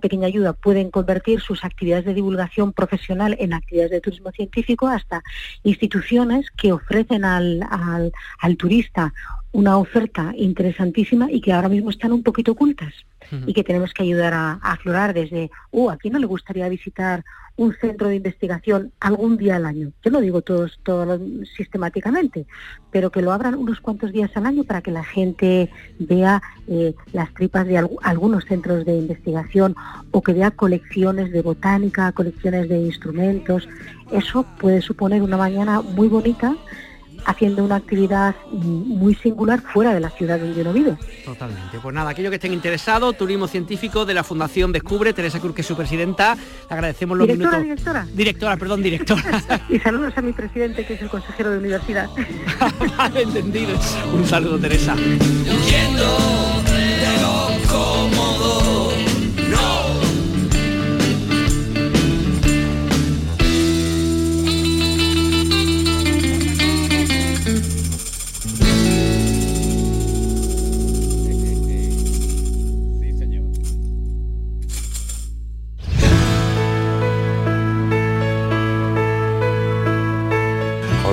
pequeña 0.00 0.26
ayuda 0.26 0.54
pueden 0.54 0.90
convertir 0.90 1.40
sus 1.40 1.64
actividades 1.64 2.04
de 2.04 2.14
divulgación 2.14 2.72
profesional 2.72 3.36
en 3.38 3.52
actividades 3.52 3.92
de 3.92 4.00
turismo 4.00 4.32
científico 4.32 4.88
hasta 4.88 5.22
instituciones 5.62 6.50
que 6.50 6.72
ofrecen 6.72 7.24
al, 7.24 7.64
al 8.40 8.56
turista 8.56 9.14
una 9.52 9.78
oferta 9.78 10.32
interesantísima 10.36 11.30
y 11.30 11.40
que 11.40 11.52
ahora 11.52 11.68
mismo 11.68 11.90
están 11.90 12.12
un 12.12 12.24
poquito 12.24 12.52
ocultas 12.52 12.92
y 13.46 13.52
que 13.52 13.64
tenemos 13.64 13.92
que 13.92 14.02
ayudar 14.02 14.34
a, 14.34 14.52
aflorar 14.62 15.14
desde, 15.14 15.50
oh, 15.70 15.90
¿a 15.90 15.96
quién 15.96 16.12
no 16.12 16.18
le 16.18 16.26
gustaría 16.26 16.68
visitar 16.68 17.24
un 17.56 17.74
centro 17.74 18.08
de 18.08 18.16
investigación 18.16 18.92
algún 19.00 19.36
día 19.36 19.56
al 19.56 19.66
año? 19.66 19.92
Yo 20.04 20.10
no 20.10 20.20
digo 20.20 20.42
todos, 20.42 20.80
todos 20.82 21.20
sistemáticamente, 21.56 22.46
pero 22.90 23.10
que 23.10 23.22
lo 23.22 23.32
abran 23.32 23.54
unos 23.54 23.80
cuantos 23.80 24.12
días 24.12 24.30
al 24.34 24.46
año 24.46 24.64
para 24.64 24.82
que 24.82 24.90
la 24.90 25.04
gente 25.04 25.70
vea 25.98 26.42
eh, 26.68 26.94
las 27.12 27.32
tripas 27.34 27.66
de 27.66 27.78
algunos 28.02 28.44
centros 28.44 28.84
de 28.84 28.96
investigación 28.96 29.74
o 30.10 30.22
que 30.22 30.32
vea 30.32 30.50
colecciones 30.50 31.32
de 31.32 31.42
botánica, 31.42 32.12
colecciones 32.12 32.68
de 32.68 32.78
instrumentos. 32.78 33.68
Eso 34.10 34.44
puede 34.58 34.80
suponer 34.80 35.22
una 35.22 35.36
mañana 35.36 35.82
muy 35.82 36.08
bonita 36.08 36.56
haciendo 37.24 37.64
una 37.64 37.76
actividad 37.76 38.34
muy 38.50 39.14
singular 39.14 39.60
fuera 39.60 39.94
de 39.94 40.00
la 40.00 40.10
ciudad 40.10 40.38
donde 40.38 40.60
uno 40.60 40.72
vive. 40.72 40.96
Totalmente. 41.24 41.78
Pues 41.80 41.94
nada, 41.94 42.10
aquellos 42.10 42.30
que 42.30 42.36
estén 42.36 42.52
interesados, 42.52 43.16
turismo 43.16 43.46
científico 43.48 44.04
de 44.04 44.14
la 44.14 44.24
Fundación 44.24 44.72
Descubre, 44.72 45.12
Teresa 45.12 45.40
Cruz, 45.40 45.54
que 45.54 45.60
es 45.62 45.66
su 45.66 45.76
presidenta, 45.76 46.34
le 46.34 46.74
agradecemos 46.74 47.16
los 47.16 47.26
¿Directora, 47.26 47.58
minutos. 47.58 47.76
Directora, 47.86 48.16
directora. 48.16 48.56
perdón, 48.56 48.82
directora. 48.82 49.42
y 49.68 49.78
saludos 49.78 50.12
a 50.16 50.22
mi 50.22 50.32
presidente, 50.32 50.86
que 50.86 50.94
es 50.94 51.02
el 51.02 51.08
consejero 51.08 51.50
de 51.50 51.58
universidad. 51.58 52.08
vale, 52.96 53.22
entendido. 53.22 53.78
Un 54.12 54.26
saludo, 54.26 54.58
Teresa. 54.58 54.94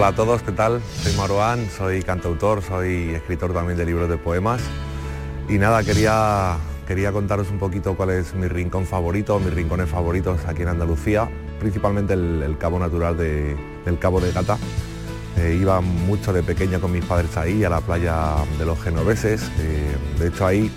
Hola 0.07 0.13
a 0.13 0.23
todos, 0.23 0.41
¿qué 0.41 0.53
tal? 0.53 0.81
Soy 1.03 1.11
Maroán, 1.17 1.69
soy 1.69 2.01
cantautor, 2.01 2.61
soy 2.61 3.13
escritor 3.13 3.53
también 3.53 3.77
de 3.77 3.83
libros 3.83 4.07
de 4.07 4.17
poemas 4.17 4.61
y 5.49 5.57
nada, 5.57 5.83
quería, 5.83 6.55
quería 6.87 7.11
contaros 7.11 7.49
un 7.49 7.59
poquito 7.59 7.93
cuál 7.97 8.11
es 8.11 8.33
mi 8.33 8.47
rincón 8.47 8.85
favorito, 8.85 9.37
mis 9.37 9.53
rincones 9.53 9.89
favoritos 9.89 10.45
aquí 10.45 10.61
en 10.61 10.69
Andalucía, 10.69 11.29
principalmente 11.59 12.13
el, 12.13 12.55
Cabo 12.57 12.79
Natural 12.79 13.17
del 13.17 13.99
Cabo 13.99 14.21
de 14.21 14.31
Gata. 14.31 14.57
Eh, 15.35 15.57
iba 15.59 15.81
mucho 15.81 16.31
de 16.31 16.41
pequeño 16.41 16.79
con 16.79 16.93
mis 16.93 17.03
padres 17.03 17.35
ahí, 17.35 17.65
a 17.65 17.69
la 17.69 17.81
playa 17.81 18.35
de 18.57 18.65
los 18.65 18.81
genoveses, 18.81 19.51
eh, 19.59 19.93
de 20.19 20.27
hecho 20.29 20.45
ahí 20.45 20.71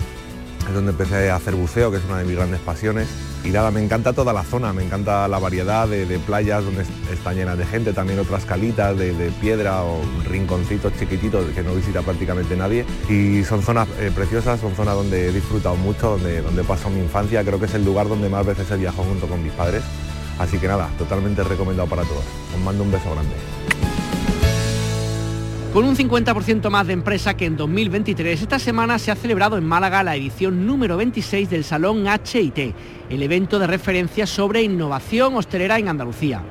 es 0.68 0.74
donde 0.74 0.92
empecé 0.92 1.30
a 1.30 1.36
hacer 1.36 1.54
buceo, 1.54 1.90
que 1.90 1.96
es 1.96 2.04
una 2.04 2.18
de 2.18 2.24
mis 2.24 2.36
grandes 2.36 2.60
pasiones 2.60 3.08
Y 3.44 3.48
nada, 3.48 3.70
me 3.70 3.82
encanta 3.82 4.12
toda 4.12 4.32
la 4.32 4.44
zona, 4.44 4.72
me 4.72 4.84
encanta 4.84 5.26
la 5.28 5.38
variedad 5.38 5.88
de, 5.88 6.18
playas 6.18 6.64
donde 6.64 6.84
está 7.12 7.32
llena 7.32 7.56
de 7.56 7.64
gente, 7.64 7.92
también 7.92 8.18
otras 8.18 8.44
calitas 8.44 8.96
de, 8.96 9.32
piedra 9.40 9.82
o 9.82 10.00
rinconcitos 10.28 10.92
chiquititos 10.98 11.46
que 11.54 11.62
no 11.62 11.74
visita 11.74 12.02
prácticamente 12.02 12.56
nadie. 12.56 12.84
Y 13.08 13.42
son 13.44 13.62
zonas 13.62 13.88
eh, 13.98 14.10
preciosas, 14.14 14.60
son 14.60 14.74
zonas 14.74 14.94
donde 14.94 15.28
he 15.28 15.32
disfrutado 15.32 15.76
mucho, 15.76 16.10
donde, 16.10 16.42
donde 16.42 16.62
paso 16.64 16.90
mi 16.90 17.00
infancia, 17.00 17.42
creo 17.44 17.58
que 17.58 17.66
es 17.66 17.74
el 17.74 17.84
lugar 17.84 18.08
donde 18.08 18.28
más 18.28 18.44
veces 18.44 18.70
he 18.70 18.76
viajado 18.76 19.04
junto 19.04 19.26
con 19.26 19.42
mis 19.42 19.52
padres. 19.52 19.82
Así 20.38 20.58
que 20.58 20.68
nada, 20.68 20.88
totalmente 20.98 21.44
recomendado 21.44 21.88
para 21.88 22.02
todos. 22.02 22.24
Os 22.54 22.60
mando 22.62 22.82
un 22.82 22.90
beso 22.90 23.10
grande. 23.12 23.59
Con 25.72 25.84
un 25.84 25.94
50% 25.94 26.68
más 26.68 26.88
de 26.88 26.94
empresa 26.94 27.34
que 27.34 27.46
en 27.46 27.56
2023, 27.56 28.42
esta 28.42 28.58
semana 28.58 28.98
se 28.98 29.12
ha 29.12 29.14
celebrado 29.14 29.56
en 29.56 29.64
Málaga 29.64 30.02
la 30.02 30.16
edición 30.16 30.66
número 30.66 30.96
26 30.96 31.48
del 31.48 31.62
Salón 31.62 32.06
HIT, 32.08 32.74
el 33.08 33.22
evento 33.22 33.60
de 33.60 33.68
referencia 33.68 34.26
sobre 34.26 34.62
innovación 34.62 35.36
hostelera 35.36 35.78
en 35.78 35.86
Andalucía. 35.86 36.42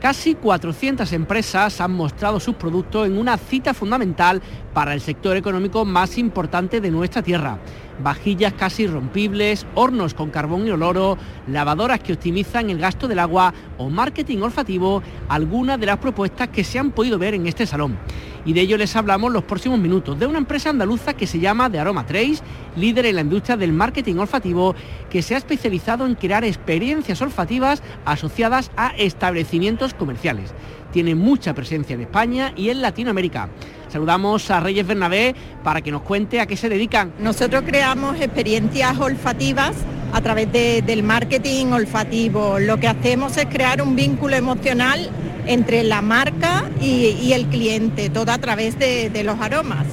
Casi 0.00 0.36
400 0.36 1.12
empresas 1.12 1.82
han 1.82 1.92
mostrado 1.92 2.40
sus 2.40 2.54
productos 2.54 3.06
en 3.06 3.18
una 3.18 3.36
cita 3.36 3.74
fundamental 3.74 4.40
para 4.72 4.94
el 4.94 5.02
sector 5.02 5.36
económico 5.36 5.84
más 5.84 6.16
importante 6.16 6.80
de 6.80 6.90
nuestra 6.90 7.20
tierra 7.20 7.58
vajillas 8.02 8.52
casi 8.54 8.86
rompibles, 8.86 9.66
hornos 9.74 10.14
con 10.14 10.30
carbón 10.30 10.66
y 10.66 10.70
oloro, 10.70 11.18
lavadoras 11.46 12.00
que 12.00 12.12
optimizan 12.12 12.70
el 12.70 12.78
gasto 12.78 13.08
del 13.08 13.18
agua 13.18 13.52
o 13.78 13.90
marketing 13.90 14.38
olfativo, 14.38 15.02
algunas 15.28 15.78
de 15.78 15.86
las 15.86 15.98
propuestas 15.98 16.48
que 16.48 16.64
se 16.64 16.78
han 16.78 16.90
podido 16.90 17.18
ver 17.18 17.34
en 17.34 17.46
este 17.46 17.66
salón. 17.66 17.98
Y 18.44 18.54
de 18.54 18.62
ello 18.62 18.76
les 18.76 18.96
hablamos 18.96 19.32
los 19.32 19.44
próximos 19.44 19.78
minutos, 19.78 20.18
de 20.18 20.26
una 20.26 20.38
empresa 20.38 20.70
andaluza 20.70 21.14
que 21.14 21.28
se 21.28 21.38
llama 21.38 21.70
The 21.70 21.78
Aroma 21.78 22.06
Trace, 22.06 22.42
líder 22.76 23.06
en 23.06 23.16
la 23.16 23.20
industria 23.20 23.56
del 23.56 23.72
marketing 23.72 24.16
olfativo, 24.16 24.74
que 25.10 25.22
se 25.22 25.34
ha 25.34 25.38
especializado 25.38 26.06
en 26.06 26.16
crear 26.16 26.44
experiencias 26.44 27.22
olfativas 27.22 27.82
asociadas 28.04 28.70
a 28.76 28.88
establecimientos 28.96 29.94
comerciales. 29.94 30.52
Tiene 30.92 31.14
mucha 31.14 31.54
presencia 31.54 31.94
en 31.94 32.02
España 32.02 32.52
y 32.56 32.70
en 32.70 32.82
Latinoamérica. 32.82 33.48
Saludamos 33.92 34.50
a 34.50 34.58
Reyes 34.60 34.86
Bernabé 34.86 35.34
para 35.62 35.82
que 35.82 35.90
nos 35.90 36.00
cuente 36.00 36.40
a 36.40 36.46
qué 36.46 36.56
se 36.56 36.70
dedican. 36.70 37.12
Nosotros 37.18 37.62
creamos 37.66 38.18
experiencias 38.18 38.98
olfativas 38.98 39.72
a 40.14 40.20
través 40.22 40.50
del 40.50 41.02
marketing 41.02 41.66
olfativo. 41.66 42.58
Lo 42.58 42.78
que 42.80 42.88
hacemos 42.88 43.36
es 43.36 43.44
crear 43.46 43.82
un 43.82 43.94
vínculo 43.94 44.34
emocional 44.34 45.10
entre 45.46 45.84
la 45.84 46.00
marca 46.00 46.70
y, 46.80 47.32
el 47.34 47.48
cliente, 47.48 48.08
todo 48.08 48.32
a 48.32 48.38
través 48.38 48.78
de, 48.78 49.22
los 49.22 49.38
aromas 49.38 49.84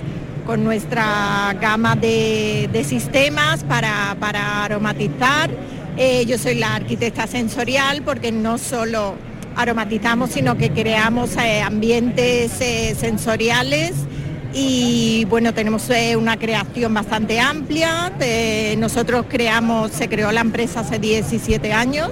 con 0.45 0.63
nuestra 0.63 1.53
gama 1.59 1.97
de, 1.97 2.85
sistemas 2.87 3.65
para, 3.65 4.63
aromatizar. 4.63 5.49
Eh, 5.97 6.23
yo 6.25 6.37
soy 6.37 6.55
la 6.55 6.75
arquitecta 6.75 7.27
sensorial 7.27 8.01
porque 8.03 8.31
no 8.31 8.57
solo 8.59 9.15
aromatizamos, 9.59 10.29
sino 10.31 10.57
que 10.57 10.71
creamos 10.71 11.35
eh, 11.35 11.61
ambientes 11.61 12.61
eh, 12.61 12.95
sensoriales 12.97 13.93
y 14.53 15.25
bueno, 15.29 15.53
tenemos 15.53 15.89
eh, 15.89 16.15
una 16.15 16.37
creación 16.37 16.93
bastante 16.93 17.39
amplia. 17.39 18.13
nosotros 18.77 19.25
creamos, 19.27 19.91
se 19.91 20.07
creó 20.07 20.31
la 20.31 20.41
empresa 20.41 20.79
hace 20.79 20.97
17 20.97 21.73
años. 21.73 22.11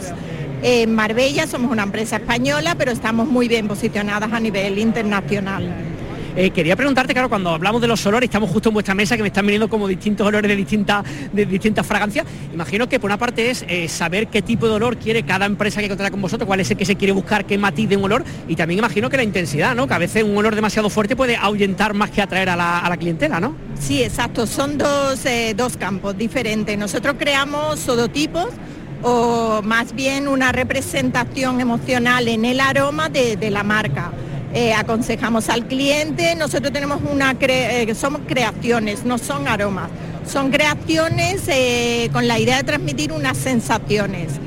En 0.62 0.94
Marbella 0.94 1.48
somos 1.48 1.72
una 1.72 1.84
empresa 1.84 2.18
española, 2.18 2.76
pero 2.78 2.92
estamos 2.92 3.28
muy 3.28 3.48
bien 3.48 3.68
posicionadas 3.68 4.34
a 4.34 4.40
nivel 4.40 4.78
internacional. 4.78 5.97
Eh, 6.38 6.52
quería 6.52 6.76
preguntarte, 6.76 7.14
claro, 7.14 7.30
cuando 7.30 7.50
hablamos 7.50 7.82
de 7.82 7.88
los 7.88 8.06
olores, 8.06 8.28
estamos 8.28 8.52
justo 8.52 8.70
en 8.70 8.74
vuestra 8.74 8.94
mesa 8.94 9.18
que 9.18 9.24
me 9.24 9.30
están 9.30 9.44
viniendo 9.44 9.68
como 9.68 9.88
distintos 9.88 10.28
olores 10.28 10.48
de 10.48 10.56
distintas, 10.56 11.04
de 11.34 11.48
distintas 11.48 11.84
fragancias. 11.84 12.28
Imagino 12.54 12.88
que 12.88 13.00
por 13.00 13.10
una 13.10 13.18
parte 13.18 13.50
es 13.50 13.66
eh, 13.68 13.88
saber 13.88 14.28
qué 14.28 14.44
tipo 14.44 14.68
de 14.68 14.74
olor 14.74 14.98
quiere 14.98 15.24
cada 15.24 15.48
empresa 15.48 15.82
que 15.82 15.88
contrata 15.88 16.12
con 16.12 16.22
vosotros, 16.22 16.46
cuál 16.46 16.60
es 16.60 16.70
el 16.70 16.78
que 16.78 16.86
se 16.86 16.96
quiere 16.96 17.12
buscar, 17.12 17.46
qué 17.46 17.58
matiz 17.58 17.90
de 17.90 17.98
un 17.98 18.04
olor, 18.04 18.24
y 18.48 18.56
también 18.56 18.78
imagino 18.78 19.10
que 19.10 19.18
la 19.18 19.24
intensidad, 19.24 19.76
¿no? 19.76 19.88
Que 19.88 19.96
a 19.96 19.98
veces 19.98 20.24
un 20.24 20.38
olor 20.38 20.54
demasiado 20.54 20.92
fuerte 20.92 21.16
puede 21.16 21.38
ahuyentar 21.38 21.96
más 21.96 22.12
que 22.12 22.22
atraer 22.22 22.50
a 22.50 22.56
la, 22.56 22.98
clientela, 23.00 23.40
¿no? 23.40 23.56
Sí, 23.80 24.04
exacto, 24.04 24.46
son 24.46 24.78
dos, 24.78 25.26
eh, 25.26 25.56
dos 25.58 25.76
campos 25.76 26.16
diferentes. 26.16 26.78
Nosotros 26.78 27.16
creamos 27.18 27.80
sodotipos 27.80 28.50
o 29.02 29.64
más 29.64 29.96
bien 29.96 30.28
una 30.28 30.52
representación 30.52 31.62
emocional 31.62 32.28
en 32.28 32.46
el 32.46 32.60
aroma 32.60 33.10
de 33.10 33.50
la 33.50 33.64
marca. 33.64 34.12
Eh, 34.60 34.74
aconsejamos 34.74 35.50
al 35.50 35.68
cliente. 35.68 36.34
Nosotros 36.34 36.74
tenemos 36.74 37.00
una, 37.12 37.36
eh, 37.40 37.94
somos 37.94 38.22
creaciones, 38.28 39.06
no 39.06 39.20
son 39.20 39.48
aromas, 39.48 39.88
son 40.26 40.50
creaciones 40.50 41.44
eh, 41.48 42.10
con 42.12 42.28
la 42.28 42.40
idea 42.40 42.58
de 42.58 42.64
transmitir 42.64 43.12
unas 43.12 43.38
sensaciones. 43.38 44.40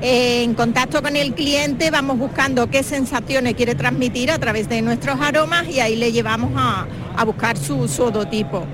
en 0.00 0.54
contacto 0.54 1.02
con 1.02 1.16
el 1.16 1.34
cliente 1.34 1.90
vamos 1.90 2.16
buscando 2.16 2.70
qué 2.70 2.82
sensaciones 2.82 3.56
quiere 3.56 3.74
transmitir 3.74 4.30
a 4.30 4.38
través 4.38 4.70
de 4.70 4.80
nuestros 4.80 5.20
aromas 5.20 5.68
y 5.68 5.80
ahí 5.80 5.96
le 5.96 6.12
llevamos 6.12 6.52
a, 6.56 6.86
buscar 7.26 7.58
su, 7.58 7.88
su 7.88 8.04
odotipo. 8.04 8.64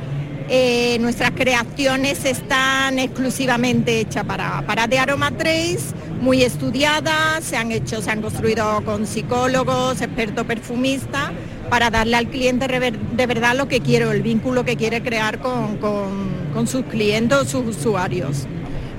Nuestras 1.01 1.33
creaciones 1.33 2.25
están 2.25 2.99
exclusivamente 2.99 4.01
hechas 4.01 4.25
para, 4.25 4.63
para 4.67 4.87
The 4.87 4.99
Aroma 4.99 5.31
Trace 5.31 5.95
muy 6.21 6.43
estudiadas, 6.43 7.45
se 7.45 7.57
han 7.57 7.71
hecho, 7.71 8.01
se 8.01 8.11
han 8.11 8.23
construido 8.23 8.83
con 8.85 9.07
psicólogos, 9.07 10.01
expertos 10.01 10.47
perfumistas, 10.47 11.31
para 11.69 11.91
darle 11.91 12.17
al 12.17 12.29
cliente 12.29 12.67
de 12.67 13.27
verdad 13.27 13.55
lo 13.57 13.69
que 13.69 13.81
quiere, 13.81 14.11
el 14.11 14.23
vínculo 14.23 14.65
que 14.65 14.77
quiere 14.77 15.03
crear 15.03 15.39
con, 15.39 15.77
con 15.77 16.67
sus 16.67 16.85
clientes, 16.87 17.49
sus 17.49 17.77
usuarios. 17.77 18.47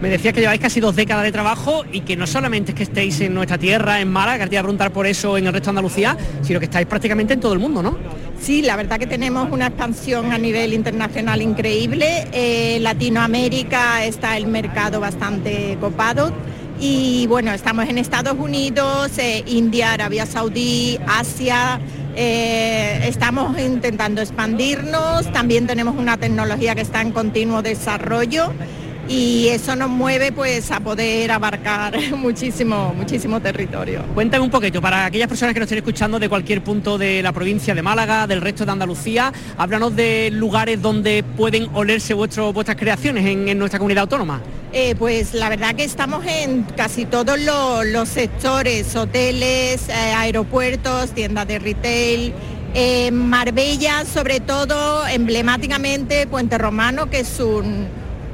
Me 0.01 0.09
decía 0.09 0.33
que 0.33 0.41
lleváis 0.41 0.59
casi 0.59 0.79
dos 0.79 0.95
décadas 0.95 1.23
de 1.23 1.31
trabajo 1.31 1.83
y 1.91 2.01
que 2.01 2.17
no 2.17 2.27
solamente 2.27 2.71
es 2.71 2.77
que 2.77 2.83
estéis 2.83 3.21
en 3.21 3.33
nuestra 3.33 3.57
tierra, 3.57 4.01
en 4.01 4.11
Málaga, 4.11 4.43
que 4.43 4.49
te 4.51 4.57
a 4.57 4.61
preguntar 4.61 4.91
por 4.91 5.07
eso 5.07 5.37
en 5.37 5.47
el 5.47 5.53
resto 5.53 5.67
de 5.67 5.69
Andalucía, 5.71 6.17
sino 6.41 6.59
que 6.59 6.65
estáis 6.65 6.85
prácticamente 6.85 7.33
en 7.33 7.39
todo 7.39 7.53
el 7.53 7.59
mundo, 7.59 7.81
¿no? 7.81 7.97
Sí, 8.39 8.61
la 8.61 8.75
verdad 8.75 8.99
que 8.99 9.07
tenemos 9.07 9.51
una 9.51 9.67
expansión 9.67 10.31
a 10.31 10.37
nivel 10.37 10.73
internacional 10.73 11.41
increíble. 11.41 12.27
Eh, 12.31 12.77
Latinoamérica 12.81 14.05
está 14.05 14.37
el 14.37 14.47
mercado 14.47 14.99
bastante 14.99 15.77
copado 15.79 16.31
y 16.79 17.25
bueno, 17.27 17.51
estamos 17.53 17.87
en 17.87 17.97
Estados 17.97 18.35
Unidos, 18.37 19.17
eh, 19.17 19.43
India, 19.47 19.93
Arabia 19.93 20.25
Saudí, 20.25 20.99
Asia. 21.07 21.79
Eh, 22.15 23.07
estamos 23.07 23.59
intentando 23.59 24.21
expandirnos, 24.21 25.31
también 25.33 25.67
tenemos 25.67 25.97
una 25.97 26.17
tecnología 26.17 26.75
que 26.75 26.81
está 26.81 27.01
en 27.01 27.11
continuo 27.11 27.61
desarrollo 27.61 28.53
y 29.07 29.47
eso 29.49 29.75
nos 29.75 29.89
mueve 29.89 30.31
pues 30.31 30.71
a 30.71 30.79
poder 30.79 31.31
abarcar 31.31 31.95
muchísimo, 32.17 32.93
muchísimo 32.95 33.39
territorio. 33.39 34.03
Cuéntame 34.13 34.43
un 34.43 34.49
poquito, 34.49 34.81
para 34.81 35.05
aquellas 35.05 35.27
personas 35.27 35.53
que 35.53 35.59
nos 35.59 35.67
estén 35.67 35.79
escuchando 35.79 36.19
de 36.19 36.29
cualquier 36.29 36.63
punto 36.63 36.97
de 36.97 37.21
la 37.21 37.31
provincia 37.31 37.75
de 37.75 37.81
Málaga, 37.81 38.27
del 38.27 38.41
resto 38.41 38.65
de 38.65 38.71
Andalucía, 38.71 39.31
háblanos 39.57 39.95
de 39.95 40.31
lugares 40.31 40.81
donde 40.81 41.23
pueden 41.37 41.69
olerse 41.73 42.13
vuestras 42.13 42.75
creaciones 42.77 43.25
en, 43.25 43.57
nuestra 43.57 43.79
comunidad 43.79 44.03
autónoma. 44.03 44.41
Eh, 44.73 44.95
pues 44.97 45.33
la 45.33 45.49
verdad 45.49 45.75
que 45.75 45.83
estamos 45.83 46.25
en 46.25 46.63
casi 46.75 47.05
todos 47.05 47.39
los, 47.39 48.09
sectores, 48.09 48.95
hoteles, 48.95 49.87
eh, 49.89 49.93
aeropuertos, 49.93 51.11
tiendas 51.11 51.47
de 51.47 51.59
retail, 51.59 52.33
Marbella, 53.13 54.03
sobre 54.03 54.41
todo 54.41 55.07
emblemáticamente 55.07 56.27
Puente 56.27 56.57
Romano, 56.57 57.09
que 57.09 57.21
es 57.21 57.39
un, 57.39 57.87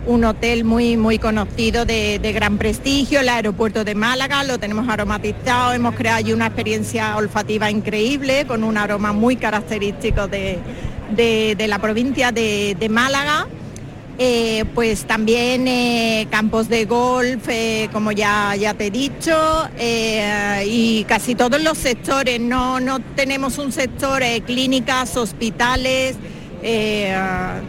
un 0.05 0.23
hotel 0.25 0.63
muy, 0.63 0.97
muy 0.97 1.19
conocido 1.19 1.85
de, 1.85 2.19
gran 2.33 2.57
prestigio, 2.57 3.19
el 3.19 3.29
aeropuerto 3.29 3.83
de 3.83 3.95
Málaga, 3.95 4.43
lo 4.43 4.57
tenemos 4.57 4.87
aromatizado, 4.89 5.73
hemos 5.73 5.95
creado 5.95 6.33
una 6.33 6.47
experiencia 6.47 7.15
olfativa 7.17 7.69
increíble 7.69 8.45
con 8.47 8.63
un 8.63 8.77
aroma 8.77 9.13
muy 9.13 9.35
característico 9.35 10.27
de, 10.27 10.59
la 11.67 11.79
provincia 11.79 12.31
de, 12.31 12.87
Málaga. 12.89 13.47
Eh, 14.23 14.65
pues 14.75 15.05
también 15.05 15.67
eh, 15.67 16.27
campos 16.29 16.69
de 16.69 16.85
golf, 16.85 17.47
eh, 17.47 17.89
como 17.91 18.11
ya, 18.11 18.55
ya 18.55 18.75
te 18.75 18.87
he 18.87 18.91
dicho, 18.91 19.35
y 20.63 21.05
casi 21.05 21.33
todos 21.33 21.59
los 21.61 21.77
sectores. 21.77 22.39
No, 22.39 22.79
no 22.79 22.99
tenemos 22.99 23.57
un 23.57 23.71
sector 23.71 24.21
clínicas, 24.45 25.17
hospitales, 25.17 26.17
eh, 26.63 27.13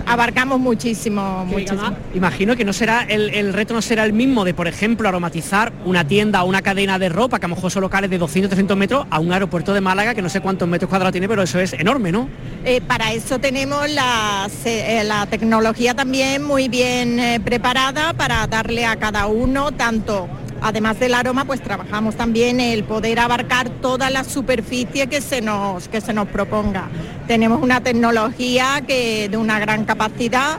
abarcamos 0.07 0.61
muchísimo, 0.61 1.45
muchísimo. 1.47 1.97
Imagino 2.15 2.57
que 2.57 2.65
no 2.65 2.73
será 2.73 3.03
el, 3.03 3.53
reto 3.53 3.75
no 3.75 3.83
será 3.83 4.05
el 4.05 4.13
mismo 4.13 4.45
de, 4.45 4.55
por 4.55 4.69
ejemplo, 4.69 5.09
aromatizar 5.09 5.73
una 5.85 6.07
tienda 6.07 6.43
o 6.43 6.47
una 6.47 6.63
cadena 6.63 6.99
de 6.99 7.09
ropa, 7.09 7.39
que 7.39 7.47
a 7.47 7.49
lo 7.49 7.57
mejor 7.57 7.71
son 7.71 7.83
locales 7.83 8.11
de 8.11 8.19
200, 8.19 8.51
300 8.51 8.77
metros, 8.77 9.07
a 9.11 9.19
un 9.19 9.33
aeropuerto 9.33 9.73
de 9.73 9.81
Málaga, 9.81 10.15
que 10.15 10.23
no 10.23 10.29
sé 10.29 10.41
cuántos 10.41 10.69
metros 10.69 10.89
cuadrados 10.89 11.13
tiene, 11.13 11.29
pero 11.29 11.43
eso 11.43 11.59
es 11.59 11.73
enorme, 11.73 12.13
¿no? 12.13 12.29
Eh, 12.65 12.81
para 12.81 13.13
eso 13.13 13.39
tenemos 13.39 13.89
la, 13.91 14.49
eh, 14.65 15.03
la, 15.05 15.27
tecnología 15.27 15.95
también 15.95 16.43
muy 16.43 16.69
bien 16.69 17.43
preparada 17.45 18.13
para 18.13 18.47
darle 18.47 18.85
a 18.85 18.97
cada 18.97 19.27
uno 19.27 19.73
tanto 19.73 20.29
además 20.63 20.99
del 20.99 21.15
aroma, 21.15 21.45
pues 21.45 21.61
trabajamos 21.61 22.17
también 22.17 22.61
el 22.61 22.85
poder 22.85 23.19
abarcar 23.19 23.69
toda 23.69 24.11
la 24.11 24.25
superficie 24.25 25.07
que 25.09 25.21
se 25.21 25.41
nos, 25.41 25.89
que 25.89 26.01
se 26.01 26.13
nos 26.13 26.29
proponga. 26.29 26.89
Tenemos 27.27 27.63
una 27.63 27.83
tecnología 27.83 28.83
que 28.87 29.29
de 29.29 29.37
una 29.37 29.59
gran 29.59 29.85
capacidad. 29.85 30.59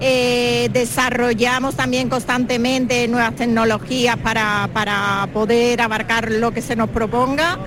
Eh, 0.00 0.68
desarrollamos 0.72 1.74
también 1.74 2.08
constantemente 2.08 3.08
nuevas 3.08 3.34
tecnologías 3.34 4.16
para, 4.18 4.68
para 4.72 5.28
poder 5.32 5.80
abarcar 5.80 6.30
lo 6.30 6.52
que 6.52 6.62
se 6.62 6.76
nos 6.76 6.88
proponga 6.90 7.58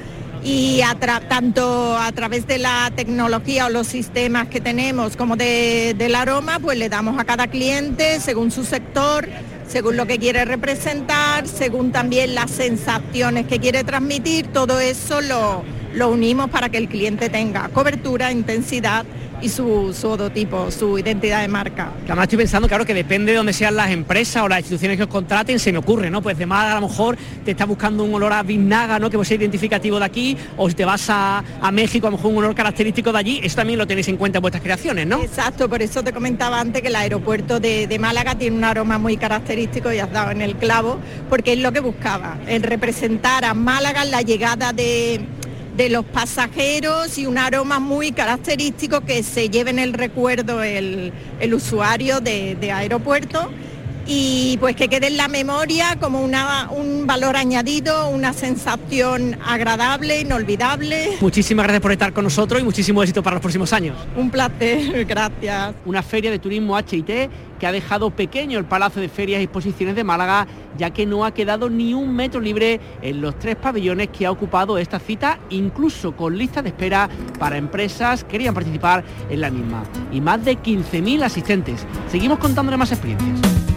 y 0.43 0.81
tanto 1.29 1.97
a 1.97 2.11
través 2.11 2.47
de 2.47 2.57
la 2.57 2.91
tecnología 2.95 3.67
o 3.67 3.69
los 3.69 3.87
sistemas 3.87 4.47
que 4.47 4.59
tenemos 4.59 5.15
como 5.15 5.35
del 5.35 6.15
aroma, 6.15 6.59
pues 6.59 6.77
le 6.77 6.89
damos 6.89 7.19
a 7.19 7.25
cada 7.25 7.47
cliente 7.47 8.19
según 8.19 8.51
su 8.51 8.63
sector, 8.63 9.27
según 9.71 9.95
lo 9.95 10.05
que 10.05 10.19
quiere 10.19 10.43
representar, 10.43 11.47
según 11.47 11.93
también 11.93 12.35
las 12.35 12.51
sensaciones 12.51 13.47
que 13.47 13.57
quiere 13.57 13.85
transmitir, 13.85 14.47
todo 14.47 14.81
eso 14.81 15.21
lo, 15.21 15.63
lo 15.93 16.09
unimos 16.09 16.49
para 16.49 16.69
que 16.69 16.77
el 16.77 16.87
cliente 16.87 17.29
tenga 17.29 17.69
cobertura, 17.69 18.31
intensidad 18.31 19.05
y 19.41 19.49
su, 19.49 19.93
su 19.99 20.07
odotipo, 20.07 20.69
su 20.71 20.97
identidad 20.97 21.41
de 21.41 21.47
marca. 21.47 21.91
además 22.05 22.23
estoy 22.23 22.37
pensando, 22.37 22.67
claro, 22.67 22.85
que 22.85 22.93
depende 22.93 23.31
de 23.31 23.37
dónde 23.37 23.53
sean 23.53 23.75
las 23.75 23.89
empresas 23.89 24.43
o 24.43 24.47
las 24.47 24.59
instituciones 24.59 24.97
que 24.97 25.03
os 25.03 25.09
contraten, 25.09 25.59
se 25.59 25.71
me 25.71 25.79
ocurre, 25.79 26.09
¿no? 26.09 26.21
Pues 26.21 26.37
de 26.37 26.45
Málaga 26.45 26.77
a 26.77 26.81
lo 26.81 26.87
mejor 26.87 27.17
te 27.43 27.51
está 27.51 27.65
buscando 27.65 28.03
un 28.03 28.13
olor 28.13 28.33
a 28.33 28.43
vinaga, 28.43 28.99
¿no? 28.99 29.09
Que 29.09 29.17
puede 29.17 29.27
ser 29.27 29.41
identificativo 29.41 29.99
de 29.99 30.05
aquí, 30.05 30.37
o 30.57 30.69
si 30.69 30.75
te 30.75 30.85
vas 30.85 31.07
a, 31.09 31.43
México, 31.71 32.07
a 32.07 32.11
lo 32.11 32.17
mejor 32.17 32.31
un 32.31 32.37
olor 32.39 32.55
característico 32.55 33.11
de 33.11 33.17
allí, 33.17 33.39
eso 33.43 33.55
también 33.55 33.79
lo 33.79 33.87
tenéis 33.87 34.07
en 34.09 34.17
cuenta 34.17 34.37
en 34.37 34.41
vuestras 34.41 34.63
creaciones, 34.63 35.07
¿no? 35.07 35.23
Exacto, 35.23 35.67
por 35.69 35.81
eso 35.81 36.03
te 36.03 36.11
comentaba 36.13 36.59
antes 36.59 36.81
que 36.81 36.89
el 36.89 36.95
aeropuerto 36.95 37.59
de, 37.59 37.87
de 37.87 37.99
Málaga 37.99 38.35
tiene 38.35 38.57
un 38.57 38.63
aroma 38.63 38.97
muy 38.97 39.17
característico 39.17 39.91
y 39.91 39.99
has 39.99 40.11
dado 40.11 40.31
en 40.31 40.41
el 40.41 40.55
clavo, 40.55 40.99
porque 41.29 41.53
es 41.53 41.59
lo 41.59 41.71
que 41.71 41.79
buscaba, 41.79 42.37
el 42.47 42.61
representar 42.61 43.45
a 43.45 43.53
Málaga 43.53 44.05
la 44.05 44.21
llegada 44.21 44.73
de 44.73 45.21
de 45.75 45.89
los 45.89 46.05
pasajeros 46.05 47.17
y 47.17 47.25
un 47.25 47.37
aroma 47.37 47.79
muy 47.79 48.11
característico 48.11 49.01
que 49.01 49.23
se 49.23 49.49
lleve 49.49 49.69
en 49.69 49.79
el 49.79 49.93
recuerdo 49.93 50.61
el, 50.63 51.13
usuario 51.53 52.19
de, 52.19 52.55
de 52.55 52.71
aeropuerto 52.71 53.49
y 54.05 54.57
pues 54.59 54.75
que 54.75 54.87
quede 54.87 55.07
en 55.07 55.17
la 55.17 55.27
memoria 55.27 55.97
como 55.99 56.21
una, 56.21 56.69
un 56.71 57.05
valor 57.05 57.37
añadido, 57.37 58.09
una 58.09 58.33
sensación 58.33 59.37
agradable, 59.45 60.21
inolvidable. 60.21 61.17
Muchísimas 61.21 61.63
gracias 61.63 61.81
por 61.81 61.91
estar 61.91 62.13
con 62.13 62.23
nosotros 62.23 62.61
y 62.61 62.63
muchísimo 62.63 63.01
éxito 63.03 63.21
para 63.23 63.35
los 63.35 63.41
próximos 63.41 63.73
años. 63.73 63.97
Un 64.15 64.29
placer, 64.29 65.05
gracias. 65.07 65.75
Una 65.85 66.03
feria 66.03 66.31
de 66.31 66.39
turismo 66.39 66.77
HIT 66.77 67.29
que 67.59 67.67
ha 67.67 67.71
dejado 67.71 68.09
pequeño 68.09 68.57
el 68.57 68.65
Palacio 68.65 69.01
de 69.01 69.07
Ferias 69.07 69.39
y 69.39 69.43
Exposiciones 69.43 69.95
de 69.95 70.03
Málaga, 70.03 70.47
ya 70.79 70.89
que 70.89 71.05
no 71.05 71.25
ha 71.25 71.31
quedado 71.31 71.69
ni 71.69 71.93
un 71.93 72.15
metro 72.15 72.41
libre 72.41 72.79
en 73.03 73.21
los 73.21 73.37
tres 73.37 73.55
pabellones 73.55 74.09
que 74.09 74.25
ha 74.25 74.31
ocupado 74.31 74.79
esta 74.79 74.97
cita, 74.97 75.37
incluso 75.51 76.15
con 76.15 76.35
lista 76.35 76.63
de 76.63 76.69
espera 76.69 77.07
para 77.37 77.57
empresas 77.57 78.23
que 78.23 78.31
querían 78.31 78.55
participar 78.55 79.03
en 79.29 79.41
la 79.41 79.51
misma. 79.51 79.83
Y 80.11 80.21
más 80.21 80.43
de 80.43 80.57
15.000 80.57 81.23
asistentes. 81.23 81.85
Seguimos 82.09 82.39
contándole 82.39 82.77
más 82.77 82.91
experiencias 82.91 83.70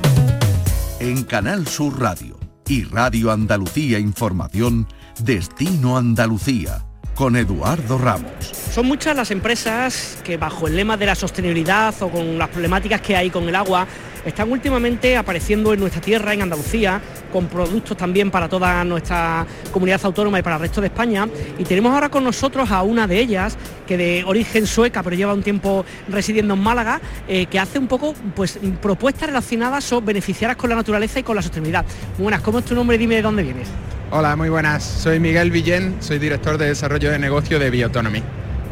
en 1.04 1.22
Canal 1.24 1.66
Sur 1.66 2.00
Radio 2.00 2.38
y 2.66 2.84
Radio 2.84 3.30
Andalucía 3.30 3.98
Información, 3.98 4.88
Destino 5.20 5.98
Andalucía, 5.98 6.86
con 7.14 7.36
Eduardo 7.36 7.98
Ramos. 7.98 8.32
Son 8.72 8.86
muchas 8.86 9.14
las 9.14 9.30
empresas 9.30 10.16
que 10.24 10.38
bajo 10.38 10.66
el 10.66 10.76
lema 10.76 10.96
de 10.96 11.04
la 11.04 11.14
sostenibilidad 11.14 11.94
o 12.00 12.08
con 12.08 12.38
las 12.38 12.48
problemáticas 12.48 13.02
que 13.02 13.16
hay 13.16 13.28
con 13.28 13.46
el 13.46 13.54
agua, 13.54 13.86
están 14.24 14.50
últimamente 14.50 15.16
apareciendo 15.16 15.72
en 15.72 15.80
nuestra 15.80 16.00
tierra, 16.00 16.32
en 16.34 16.42
Andalucía, 16.42 17.00
con 17.32 17.46
productos 17.46 17.96
también 17.96 18.30
para 18.30 18.48
toda 18.48 18.84
nuestra 18.84 19.46
comunidad 19.72 20.00
autónoma 20.04 20.38
y 20.38 20.42
para 20.42 20.56
el 20.56 20.62
resto 20.62 20.80
de 20.80 20.88
España. 20.88 21.28
Y 21.58 21.64
tenemos 21.64 21.92
ahora 21.92 22.08
con 22.08 22.24
nosotros 22.24 22.70
a 22.70 22.82
una 22.82 23.06
de 23.06 23.18
ellas, 23.18 23.56
que 23.86 23.96
de 23.96 24.24
origen 24.24 24.66
sueca, 24.66 25.02
pero 25.02 25.16
lleva 25.16 25.34
un 25.34 25.42
tiempo 25.42 25.84
residiendo 26.08 26.54
en 26.54 26.60
Málaga, 26.60 27.00
eh, 27.28 27.46
que 27.46 27.58
hace 27.58 27.78
un 27.78 27.86
poco 27.86 28.14
pues, 28.34 28.58
propuestas 28.80 29.28
relacionadas 29.28 29.92
o 29.92 30.00
beneficiadas 30.00 30.56
con 30.56 30.70
la 30.70 30.76
naturaleza 30.76 31.20
y 31.20 31.22
con 31.22 31.36
la 31.36 31.42
sostenibilidad. 31.42 31.84
Buenas, 32.18 32.40
¿cómo 32.40 32.60
es 32.60 32.64
tu 32.64 32.74
nombre? 32.74 32.98
Dime 32.98 33.16
de 33.16 33.22
dónde 33.22 33.42
vienes. 33.42 33.68
Hola, 34.10 34.36
muy 34.36 34.48
buenas. 34.48 34.84
Soy 34.84 35.18
Miguel 35.18 35.50
Villén, 35.50 35.96
soy 36.00 36.18
director 36.18 36.56
de 36.56 36.66
desarrollo 36.66 37.10
de 37.10 37.18
negocio 37.18 37.58
de 37.58 37.70
Bioautonomy. 37.70 38.22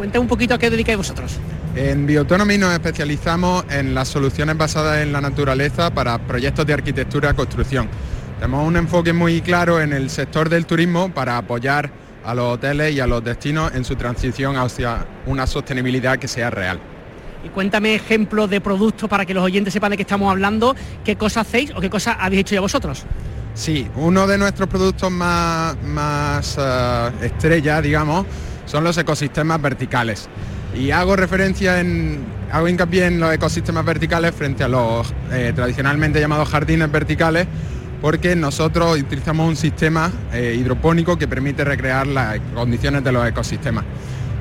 Cuenta 0.03 0.19
un 0.19 0.27
poquito 0.27 0.53
a 0.53 0.59
qué 0.59 0.69
dedicáis 0.69 0.99
vosotros. 0.99 1.39
En 1.77 2.09
Bioautonomy 2.09 2.59
nos 2.59 2.73
especializamos 2.73 3.65
en 3.71 3.95
las 3.95 4.09
soluciones 4.09 4.59
basadas 4.59 5.01
en 5.01 5.13
la 5.13 5.21
naturaleza 5.21 5.95
para 5.95 6.19
proyectos 6.27 6.67
de 6.67 6.73
arquitectura 6.73 7.31
y 7.31 7.35
construcción. 7.35 7.89
Tenemos 8.41 8.67
un 8.67 8.77
enfoque 8.77 9.13
muy 9.13 9.41
claro 9.43 9.81
en 9.81 9.93
el 9.93 10.11
sector 10.11 10.49
del 10.49 10.67
turismo 10.67 11.15
para 11.15 11.39
apoyar 11.39 11.93
a 12.25 12.35
los 12.35 12.55
hoteles 12.55 12.93
y 12.97 12.99
a 12.99 13.07
los 13.07 13.23
destinos 13.23 13.73
en 13.77 13.85
su 13.85 13.95
transición 13.95 14.57
hacia 14.57 15.07
una 15.27 15.47
sostenibilidad 15.47 16.19
que 16.19 16.27
sea 16.27 16.51
real. 16.51 16.81
Y 17.45 17.51
cuéntame 17.51 17.95
ejemplos 17.95 18.51
de 18.51 18.61
productos 18.61 19.09
para 19.09 19.25
que 19.25 19.35
los 19.35 19.45
oyentes 19.45 19.73
sepan 19.73 19.93
de 19.93 19.99
qué 19.99 20.03
estamos 20.03 20.29
hablando, 20.33 20.75
qué 21.05 21.15
cosas 21.15 21.47
hacéis 21.47 21.71
o 21.77 21.81
qué 21.81 21.89
cosas 21.89 22.17
habéis 22.19 22.41
hecho 22.41 22.57
ya 22.57 22.61
vosotros. 22.61 23.05
Sí, 23.55 23.87
uno 23.95 24.27
de 24.27 24.37
nuestros 24.37 24.69
productos 24.69 25.13
más, 25.13 25.81
más 25.85 26.57
eh, 26.59 27.11
estrella, 27.23 27.81
digamos, 27.81 28.27
son 28.73 28.85
los 28.85 28.97
ecosistemas 28.97 29.61
verticales. 29.61 30.31
Y 30.75 30.93
hago 30.93 31.15
referencia 31.15 31.79
en, 31.79 32.21
hago 32.51 32.69
hincapié 32.69 33.05
en 33.05 33.21
los 33.21 33.35
ecosistemas 33.35 33.85
verticales 33.85 34.35
frente 34.35 34.65
a 34.65 34.69
los 34.69 35.13
eh, 35.31 35.53
tradicionalmente 35.55 36.19
llamados 36.19 36.49
jardines 36.49 36.91
verticales, 36.91 37.47
porque 38.01 38.35
nosotros 38.35 38.99
utilizamos 38.99 39.47
un 39.47 39.57
sistema 39.57 40.11
eh, 40.33 40.57
hidropónico 40.59 41.19
que 41.19 41.29
permite 41.29 41.67
recrear 41.67 42.07
las 42.07 42.41
condiciones 42.55 43.05
de 43.05 43.13
los 43.13 43.29
ecosistemas. 43.29 43.85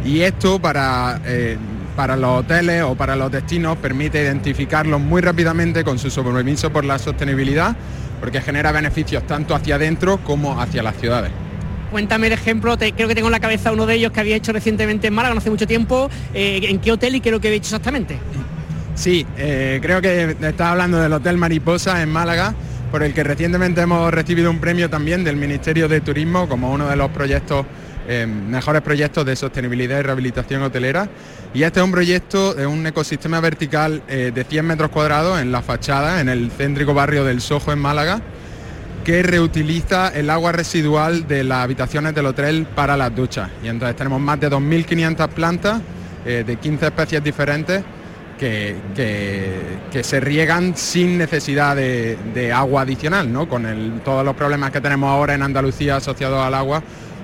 Y 0.06 0.22
esto 0.22 0.60
para, 0.60 1.20
para 1.96 2.16
los 2.16 2.40
hoteles 2.40 2.84
o 2.84 2.96
para 2.96 3.18
los 3.18 3.32
destinos 3.32 3.78
permite 3.78 4.24
identificarlos 4.24 5.02
muy 5.02 5.22
rápidamente 5.22 5.84
con 5.84 6.00
su 6.00 6.10
compromiso 6.24 6.72
por 6.72 6.86
la 6.86 6.98
sostenibilidad 6.98 7.76
porque 8.20 8.42
genera 8.42 8.72
beneficios 8.72 9.28
tanto 9.28 9.54
hacia 9.54 9.76
adentro 9.76 10.18
como 10.24 10.60
hacia 10.60 10.82
las 10.82 10.96
ciudades. 10.96 11.32
Cuéntame 11.92 12.28
el 12.28 12.34
ejemplo, 12.34 12.78
creo 12.78 13.10
que 13.10 13.16
tengo 13.16 13.28
en 13.28 13.34
la 13.34 13.42
cabeza 13.42 13.74
uno 13.74 13.86
de 13.86 13.96
ellos 13.96 14.14
que 14.14 14.22
había 14.22 14.38
hecho 14.38 14.54
recientemente 14.54 15.08
en 15.08 15.14
Málaga, 15.14 15.36
no 15.36 15.40
hace 15.40 15.50
mucho 15.50 15.68
tiempo. 15.68 16.10
Eh, 16.34 16.62
¿En 16.64 16.80
qué 16.80 16.94
hotel 16.94 17.16
y 17.16 17.20
qué 17.20 17.30
es 17.30 17.34
lo 17.34 17.42
que 17.42 17.50
había 17.50 17.58
hecho 17.58 17.68
exactamente? 17.68 18.18
Sí, 18.96 19.26
eh, 19.38 19.80
creo 19.82 20.02
que 20.02 20.38
estaba 20.42 20.72
hablando 20.72 21.02
del 21.02 21.12
Hotel 21.12 21.38
Mariposa 21.38 22.02
en 22.02 22.10
Málaga, 22.10 22.56
por 22.92 23.04
el 23.04 23.14
que 23.14 23.26
recientemente 23.26 23.82
hemos 23.82 24.10
recibido 24.14 24.50
un 24.50 24.60
premio 24.60 24.90
también 24.90 25.26
del 25.26 25.36
Ministerio 25.36 25.90
de 25.90 26.00
Turismo 26.00 26.48
como 26.48 26.72
uno 26.72 26.88
de 26.88 26.96
los 26.96 27.12
proyectos 27.12 27.66
eh, 28.08 28.26
mejores 28.26 28.82
proyectos 28.82 29.26
de 29.26 29.36
sostenibilidad 29.36 30.00
y 30.00 30.04
rehabilitación 30.04 30.64
hotelera. 30.64 31.10
Y 31.54 31.64
este 31.64 31.82
es 31.82 31.86
un 31.86 31.92
proyecto 31.92 32.54
de 32.54 32.68
un 32.68 32.88
ecosistema 32.88 33.42
vertical 33.42 34.02
de 34.08 34.46
100 34.48 34.66
metros 34.66 34.92
cuadrados 34.92 35.42
en 35.42 35.52
la 35.52 35.62
fachada, 35.62 36.22
en 36.22 36.30
el 36.30 36.52
céntrico 36.52 36.94
barrio 36.94 37.26
del 37.26 37.42
Sojo 37.42 37.74
en 37.74 37.80
Málaga, 37.80 38.22
que 39.04 39.24
reutiliza 39.24 40.10
el 40.10 40.30
agua 40.30 40.52
residual 40.52 41.28
de 41.28 41.44
las 41.44 41.64
habitaciones 41.64 42.14
del 42.14 42.28
hotel 42.28 42.68
para 42.76 42.96
las 42.98 43.16
duchas. 43.16 43.50
Y 43.64 43.68
entonces 43.68 43.96
tenemos 43.96 44.22
más 44.22 44.40
de 44.40 44.50
2.500 44.50 45.28
plantas 45.30 45.82
eh, 46.26 46.44
de 46.46 46.56
15 46.56 46.86
especies 46.86 47.24
diferentes 47.24 47.84
que, 48.38 48.76
que, 49.92 50.04
se 50.04 50.20
riegan 50.20 50.76
sin 50.76 51.18
necesidad 51.20 51.76
de, 51.76 52.52
agua 52.54 52.82
adicional, 52.82 53.32
¿no? 53.32 53.48
con 53.48 54.02
todos 54.04 54.26
los 54.26 54.36
problemas 54.36 54.72
que 54.72 54.82
tenemos 54.82 55.10
ahora 55.10 55.36
en 55.36 55.44
Andalucía 55.44 55.98
asociados 55.98 56.44
al 56.44 56.56
agua 56.56 56.82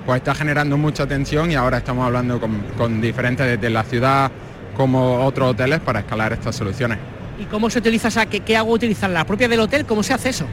pues 0.08 0.20
está 0.20 0.34
generando 0.34 0.78
mucha 0.78 1.02
atención 1.02 1.50
y 1.50 1.54
ahora 1.54 1.76
estamos 1.76 2.06
hablando 2.06 2.40
con, 2.40 3.00
diferentes 3.00 3.46
desde 3.46 3.68
la 3.68 3.84
ciudad 3.84 4.30
como 4.74 5.22
otros 5.22 5.50
hoteles 5.50 5.80
para 5.80 6.00
escalar 6.00 6.32
estas 6.32 6.56
soluciones. 6.56 6.98
¿Y 7.38 7.44
cómo 7.44 7.68
se 7.68 7.80
utiliza, 7.80 8.08
esa, 8.08 8.24
qué, 8.24 8.56
agua 8.56 8.72
utilizan? 8.72 9.12
¿La 9.12 9.26
propia 9.26 9.48
del 9.48 9.60
hotel? 9.60 9.84
¿Cómo 9.84 10.02
se 10.02 10.14
hace 10.14 10.30
eso? 10.30 10.46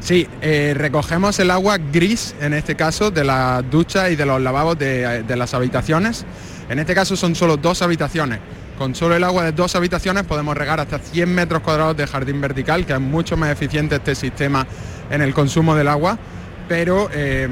Sí, 0.00 0.28
eh, 0.40 0.74
recogemos 0.76 1.38
el 1.40 1.50
agua 1.50 1.78
gris, 1.78 2.34
en 2.40 2.54
este 2.54 2.76
caso, 2.76 3.10
de 3.10 3.24
las 3.24 3.68
duchas 3.68 4.10
y 4.10 4.16
de 4.16 4.24
los 4.24 4.40
lavabos 4.40 4.78
de, 4.78 5.24
de, 5.24 5.36
las 5.36 5.54
habitaciones. 5.54 6.24
En 6.68 6.78
este 6.78 6.94
caso 6.94 7.16
son 7.16 7.34
solo 7.34 7.56
dos 7.56 7.82
habitaciones. 7.82 8.38
Con 8.78 8.94
solo 8.94 9.16
el 9.16 9.24
agua 9.24 9.42
de 9.44 9.52
dos 9.52 9.74
habitaciones 9.74 10.22
podemos 10.22 10.56
regar 10.56 10.78
hasta 10.78 11.00
100 11.00 11.34
metros 11.34 11.62
cuadrados 11.62 11.96
de 11.96 12.06
jardín 12.06 12.40
vertical, 12.40 12.86
que 12.86 12.92
es 12.92 13.00
mucho 13.00 13.36
más 13.36 13.50
eficiente 13.50 13.96
este 13.96 14.14
sistema 14.14 14.66
en 15.10 15.20
el 15.20 15.34
consumo 15.34 15.74
del 15.74 15.88
agua. 15.88 16.16
Pero 16.68 17.08
eh, 17.12 17.48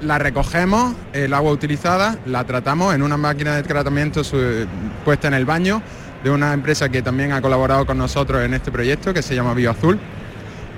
la 0.00 0.18
recogemos, 0.18 0.94
el 1.12 1.34
agua 1.34 1.52
utilizada, 1.52 2.18
la 2.24 2.44
tratamos 2.44 2.94
en 2.94 3.02
una 3.02 3.18
máquina 3.18 3.56
de 3.56 3.62
tratamiento 3.62 4.22
puesta 5.04 5.28
en 5.28 5.34
el 5.34 5.44
baño 5.44 5.82
de 6.24 6.30
una 6.30 6.54
empresa 6.54 6.88
que 6.88 7.02
también 7.02 7.32
ha 7.32 7.42
colaborado 7.42 7.84
con 7.84 7.98
nosotros 7.98 8.42
en 8.42 8.54
este 8.54 8.72
proyecto 8.72 9.12
que 9.12 9.22
se 9.22 9.34
llama 9.34 9.52
BioAzul 9.52 9.98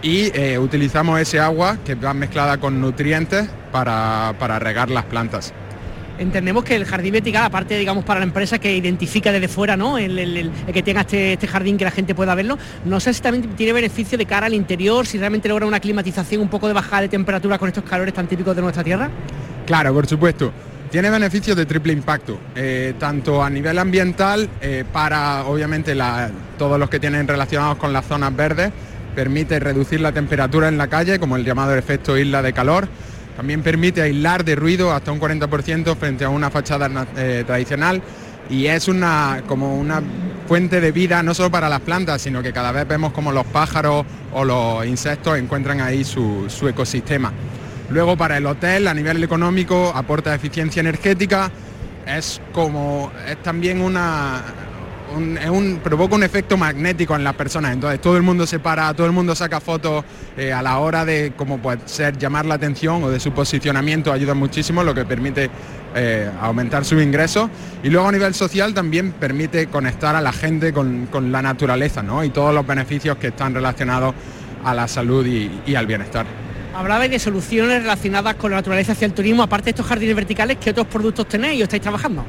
y 0.02 0.30
eh, 0.34 0.58
utilizamos 0.58 1.20
ese 1.20 1.40
agua 1.40 1.78
que 1.84 1.94
va 1.94 2.14
mezclada 2.14 2.58
con 2.58 2.80
nutrientes 2.80 3.48
para, 3.72 4.32
regar 4.58 4.90
las 4.90 5.04
plantas 5.04 5.52
entendemos 6.18 6.64
que 6.64 6.74
el 6.74 6.84
jardín 6.84 7.12
vertical, 7.12 7.44
aparte, 7.44 7.78
digamos, 7.78 8.04
para 8.04 8.18
la 8.18 8.26
empresa 8.26 8.58
que 8.58 8.76
identifica 8.76 9.30
desde 9.30 9.46
fuera, 9.46 9.76
¿no? 9.76 9.98
El, 9.98 10.50
que 10.72 10.82
tenga 10.82 11.02
este, 11.02 11.34
este, 11.34 11.46
jardín 11.46 11.76
que 11.76 11.84
la 11.84 11.92
gente 11.92 12.12
pueda 12.12 12.34
verlo, 12.34 12.58
no 12.84 12.98
sé 12.98 13.14
si 13.14 13.22
también 13.22 13.54
tiene 13.54 13.72
beneficio 13.72 14.18
de 14.18 14.26
cara 14.26 14.46
al 14.46 14.54
interior, 14.54 15.06
si 15.06 15.16
realmente 15.16 15.48
logra 15.48 15.64
una 15.64 15.78
climatización, 15.78 16.42
un 16.42 16.48
poco 16.48 16.66
de 16.66 16.72
bajada 16.72 17.02
de 17.02 17.08
temperatura 17.08 17.56
con 17.56 17.68
estos 17.68 17.84
calores 17.84 18.12
tan 18.12 18.26
típicos 18.26 18.56
de 18.56 18.62
nuestra 18.62 18.82
tierra. 18.82 19.08
Claro, 19.64 19.94
por 19.94 20.08
supuesto. 20.08 20.52
Tiene 20.90 21.10
beneficios 21.10 21.54
de 21.54 21.66
triple 21.66 21.92
impacto, 21.92 22.40
eh, 22.56 22.94
tanto 22.98 23.42
a 23.42 23.50
nivel 23.50 23.78
ambiental, 23.78 24.48
eh, 24.62 24.84
para 24.90 25.44
obviamente 25.44 25.94
todos 26.56 26.80
los 26.80 26.88
que 26.88 26.98
tienen 26.98 27.28
relacionados 27.28 27.76
con 27.76 27.92
las 27.92 28.06
zonas 28.06 28.34
verdes, 28.34 28.72
permite 29.18 29.58
reducir 29.58 30.00
la 30.00 30.12
temperatura 30.12 30.68
en 30.68 30.78
la 30.78 30.86
calle, 30.86 31.18
como 31.18 31.34
el 31.34 31.44
llamado 31.44 31.74
efecto 31.74 32.16
isla 32.16 32.40
de 32.40 32.52
calor, 32.52 32.86
también 33.36 33.64
permite 33.64 34.00
aislar 34.00 34.44
de 34.44 34.54
ruido 34.54 34.92
hasta 34.92 35.10
un 35.10 35.18
40% 35.18 35.96
frente 35.96 36.24
a 36.24 36.28
una 36.28 36.50
fachada 36.52 36.88
eh, 37.16 37.42
tradicional. 37.44 38.00
Y 38.48 38.66
es 38.66 38.86
una, 38.86 39.42
como 39.48 39.76
una 39.76 40.00
fuente 40.46 40.80
de 40.80 40.92
vida 40.92 41.20
no 41.24 41.34
solo 41.34 41.50
para 41.50 41.68
las 41.68 41.80
plantas, 41.80 42.22
sino 42.22 42.44
que 42.44 42.52
cada 42.52 42.70
vez 42.70 42.86
vemos 42.86 43.12
como 43.12 43.32
los 43.32 43.44
pájaros 43.46 44.06
o 44.32 44.44
los 44.44 44.86
insectos 44.86 45.36
encuentran 45.36 45.80
ahí 45.80 46.04
su, 46.04 46.44
su 46.46 46.68
ecosistema. 46.68 47.32
Luego 47.90 48.16
para 48.16 48.36
el 48.36 48.46
hotel 48.46 48.86
a 48.86 48.94
nivel 48.94 49.24
económico 49.24 49.90
aporta 49.96 50.32
eficiencia 50.32 50.78
energética, 50.78 51.50
es 52.06 52.40
como 52.52 53.10
es 53.28 53.42
también 53.42 53.80
una 53.80 54.44
provoca 55.82 56.14
un 56.14 56.22
efecto 56.22 56.56
magnético 56.56 57.14
en 57.16 57.24
las 57.24 57.34
personas. 57.34 57.72
Entonces 57.72 58.00
todo 58.00 58.16
el 58.16 58.22
mundo 58.22 58.46
se 58.46 58.58
para, 58.58 58.92
todo 58.94 59.06
el 59.06 59.12
mundo 59.12 59.34
saca 59.34 59.60
fotos 59.60 60.04
eh, 60.36 60.52
a 60.52 60.62
la 60.62 60.78
hora 60.78 61.04
de 61.04 61.32
como 61.36 61.58
puede 61.58 61.80
ser 61.86 62.18
llamar 62.18 62.46
la 62.46 62.54
atención 62.54 63.02
o 63.02 63.10
de 63.10 63.20
su 63.20 63.32
posicionamiento 63.32 64.12
ayuda 64.12 64.34
muchísimo, 64.34 64.82
lo 64.82 64.94
que 64.94 65.04
permite 65.04 65.50
eh, 65.94 66.30
aumentar 66.40 66.84
su 66.84 67.00
ingreso. 67.00 67.50
Y 67.82 67.90
luego 67.90 68.08
a 68.08 68.12
nivel 68.12 68.34
social 68.34 68.74
también 68.74 69.12
permite 69.12 69.66
conectar 69.68 70.14
a 70.14 70.20
la 70.20 70.32
gente 70.32 70.72
con, 70.72 71.08
la 71.32 71.42
naturaleza 71.42 72.02
¿no? 72.02 72.22
y 72.24 72.30
todos 72.30 72.54
los 72.54 72.66
beneficios 72.66 73.16
que 73.18 73.28
están 73.28 73.54
relacionados 73.54 74.14
a 74.64 74.74
la 74.74 74.88
salud 74.88 75.26
y 75.26 75.74
al 75.74 75.86
bienestar. 75.86 76.26
Hablabais 76.78 77.10
de 77.10 77.18
soluciones 77.18 77.82
relacionadas 77.82 78.36
con 78.36 78.52
la 78.52 78.58
naturaleza 78.58 78.92
hacia 78.92 79.06
el 79.06 79.12
turismo, 79.12 79.42
aparte 79.42 79.64
de 79.64 79.70
estos 79.70 79.86
jardines 79.86 80.14
verticales, 80.14 80.58
¿qué 80.60 80.70
otros 80.70 80.86
productos 80.86 81.26
tenéis 81.26 81.60
o 81.60 81.64
estáis 81.64 81.82
trabajando? 81.82 82.24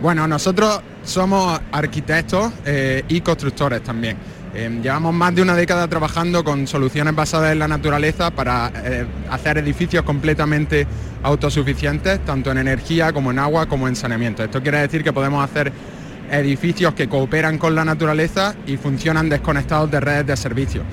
Bueno, 0.00 0.28
nosotros 0.28 0.80
somos 1.02 1.60
arquitectos 1.72 2.52
eh, 2.64 3.02
y 3.08 3.20
constructores 3.20 3.82
también. 3.82 4.16
Eh, 4.54 4.78
llevamos 4.80 5.12
más 5.12 5.34
de 5.34 5.42
una 5.42 5.56
década 5.56 5.88
trabajando 5.88 6.44
con 6.44 6.68
soluciones 6.68 7.16
basadas 7.16 7.52
en 7.52 7.58
la 7.58 7.66
naturaleza 7.66 8.30
para 8.30 8.70
eh, 8.76 9.04
hacer 9.28 9.58
edificios 9.58 10.04
completamente 10.04 10.86
autosuficientes, 11.24 12.24
tanto 12.24 12.52
en 12.52 12.58
energía 12.58 13.12
como 13.12 13.32
en 13.32 13.40
agua 13.40 13.66
como 13.66 13.88
en 13.88 13.96
saneamiento. 13.96 14.44
Esto 14.44 14.62
quiere 14.62 14.78
decir 14.78 15.02
que 15.02 15.12
podemos 15.12 15.44
hacer 15.44 15.72
edificios 16.30 16.94
que 16.94 17.08
cooperan 17.08 17.58
con 17.58 17.74
la 17.74 17.84
naturaleza 17.84 18.54
y 18.66 18.76
funcionan 18.76 19.28
desconectados 19.28 19.90
de 19.90 19.98
redes 19.98 20.26
de 20.26 20.36
servicios. 20.36 20.84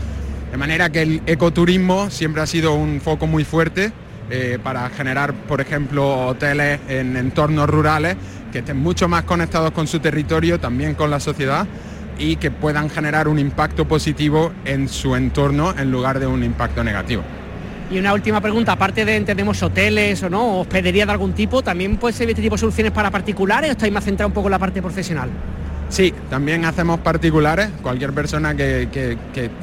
De 0.50 0.58
manera 0.58 0.90
que 0.90 1.04
el 1.04 1.22
ecoturismo 1.28 2.10
siempre 2.10 2.42
ha 2.42 2.48
sido 2.48 2.74
un 2.74 3.02
foco 3.02 3.28
muy 3.28 3.44
fuerte 3.44 3.92
eh, 4.30 4.58
para 4.64 4.90
generar, 4.90 5.34
por 5.34 5.62
ejemplo, 5.62 6.28
hoteles 6.28 6.80
en 6.88 7.16
entornos 7.16 7.70
rurales 7.70 8.16
que 8.56 8.60
estén 8.60 8.78
mucho 8.78 9.10
más 9.10 9.26
conectados 9.26 9.72
con 9.72 9.86
su 9.86 10.00
territorio, 10.00 10.62
también 10.62 10.96
con 10.96 11.12
la 11.12 11.20
sociedad 11.20 11.68
y 12.18 12.38
que 12.38 12.52
puedan 12.52 12.90
generar 12.90 13.28
un 13.28 13.38
impacto 13.38 13.86
positivo 13.86 14.54
en 14.64 14.88
su 14.88 15.14
entorno 15.18 15.74
en 15.78 15.92
lugar 15.92 16.22
de 16.22 16.28
un 16.28 16.42
impacto 16.42 16.82
negativo. 16.82 17.22
Y 17.92 18.00
una 18.00 18.14
última 18.14 18.40
pregunta, 18.40 18.72
aparte 18.72 19.04
de 19.04 19.18
entendemos 19.18 19.62
hoteles 19.62 20.24
o 20.24 20.30
no, 20.30 20.62
hospedería 20.62 21.06
de 21.06 21.12
algún 21.12 21.34
tipo, 21.34 21.64
¿también 21.64 21.98
puede 21.98 22.14
ser 22.14 22.30
este 22.30 22.42
tipo 22.42 22.56
de 22.56 22.60
soluciones 22.62 22.94
para 22.94 23.12
particulares 23.12 23.72
o 23.72 23.74
estáis 23.74 23.92
más 23.92 24.06
centrado 24.06 24.30
un 24.30 24.34
poco 24.34 24.48
en 24.48 24.52
la 24.52 24.60
parte 24.60 24.82
profesional? 24.82 25.30
Sí, 25.90 26.14
también 26.30 26.64
hacemos 26.64 27.02
particulares. 27.02 27.68
Cualquier 27.82 28.14
persona 28.14 28.56
que, 28.56 29.18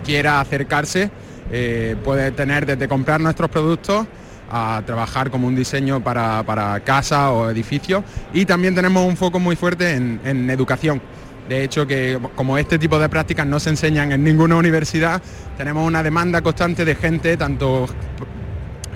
quiera 0.04 0.38
acercarse 0.38 1.10
eh, 1.50 1.96
puede 2.04 2.30
tener 2.32 2.66
desde 2.66 2.88
comprar 2.88 3.22
nuestros 3.22 3.48
productos 3.48 4.06
a 4.52 4.82
trabajar 4.84 5.30
como 5.30 5.48
un 5.48 5.56
diseño 5.56 6.04
para, 6.04 6.78
casa 6.84 7.30
o 7.32 7.50
edificio 7.50 8.04
y 8.34 8.44
también 8.44 8.74
tenemos 8.74 9.08
un 9.08 9.16
foco 9.16 9.40
muy 9.40 9.56
fuerte 9.56 9.94
en, 9.94 10.50
educación. 10.50 11.00
De 11.48 11.64
hecho, 11.64 11.86
que 11.86 12.20
como 12.36 12.56
este 12.58 12.78
tipo 12.78 12.98
de 12.98 13.08
prácticas 13.08 13.46
no 13.46 13.58
se 13.58 13.70
enseñan 13.70 14.12
en 14.12 14.22
ninguna 14.22 14.56
universidad, 14.56 15.20
tenemos 15.56 15.86
una 15.86 16.02
demanda 16.02 16.42
constante 16.42 16.84
de 16.84 16.94
gente, 16.94 17.36
tanto 17.36 17.86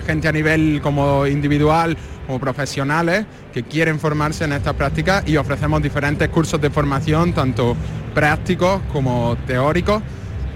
gente 0.05 0.27
a 0.27 0.31
nivel 0.31 0.79
como 0.81 1.25
individual 1.25 1.97
como 2.25 2.39
profesionales 2.39 3.25
que 3.53 3.63
quieren 3.63 3.99
formarse 3.99 4.45
en 4.45 4.53
estas 4.53 4.73
prácticas 4.75 5.27
y 5.27 5.37
ofrecemos 5.37 5.81
diferentes 5.81 6.29
cursos 6.29 6.61
de 6.61 6.69
formación, 6.69 7.33
tanto 7.33 7.75
prácticos 8.13 8.81
como 8.93 9.35
teóricos, 9.47 10.01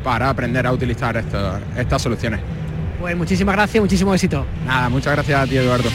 para 0.04 0.30
aprender 0.30 0.66
a 0.66 0.72
utilizar 0.72 1.18
estas 1.18 2.02
soluciones. 2.02 2.61
Pues 3.02 3.18
muchísimas 3.18 3.56
gracias, 3.56 3.82
muchísimo 3.82 4.14
éxito. 4.14 4.46
Nada, 4.64 4.88
muchas 4.88 5.14
gracias 5.14 5.42
a 5.42 5.48
ti 5.48 5.58
Eduardo. 5.58 5.90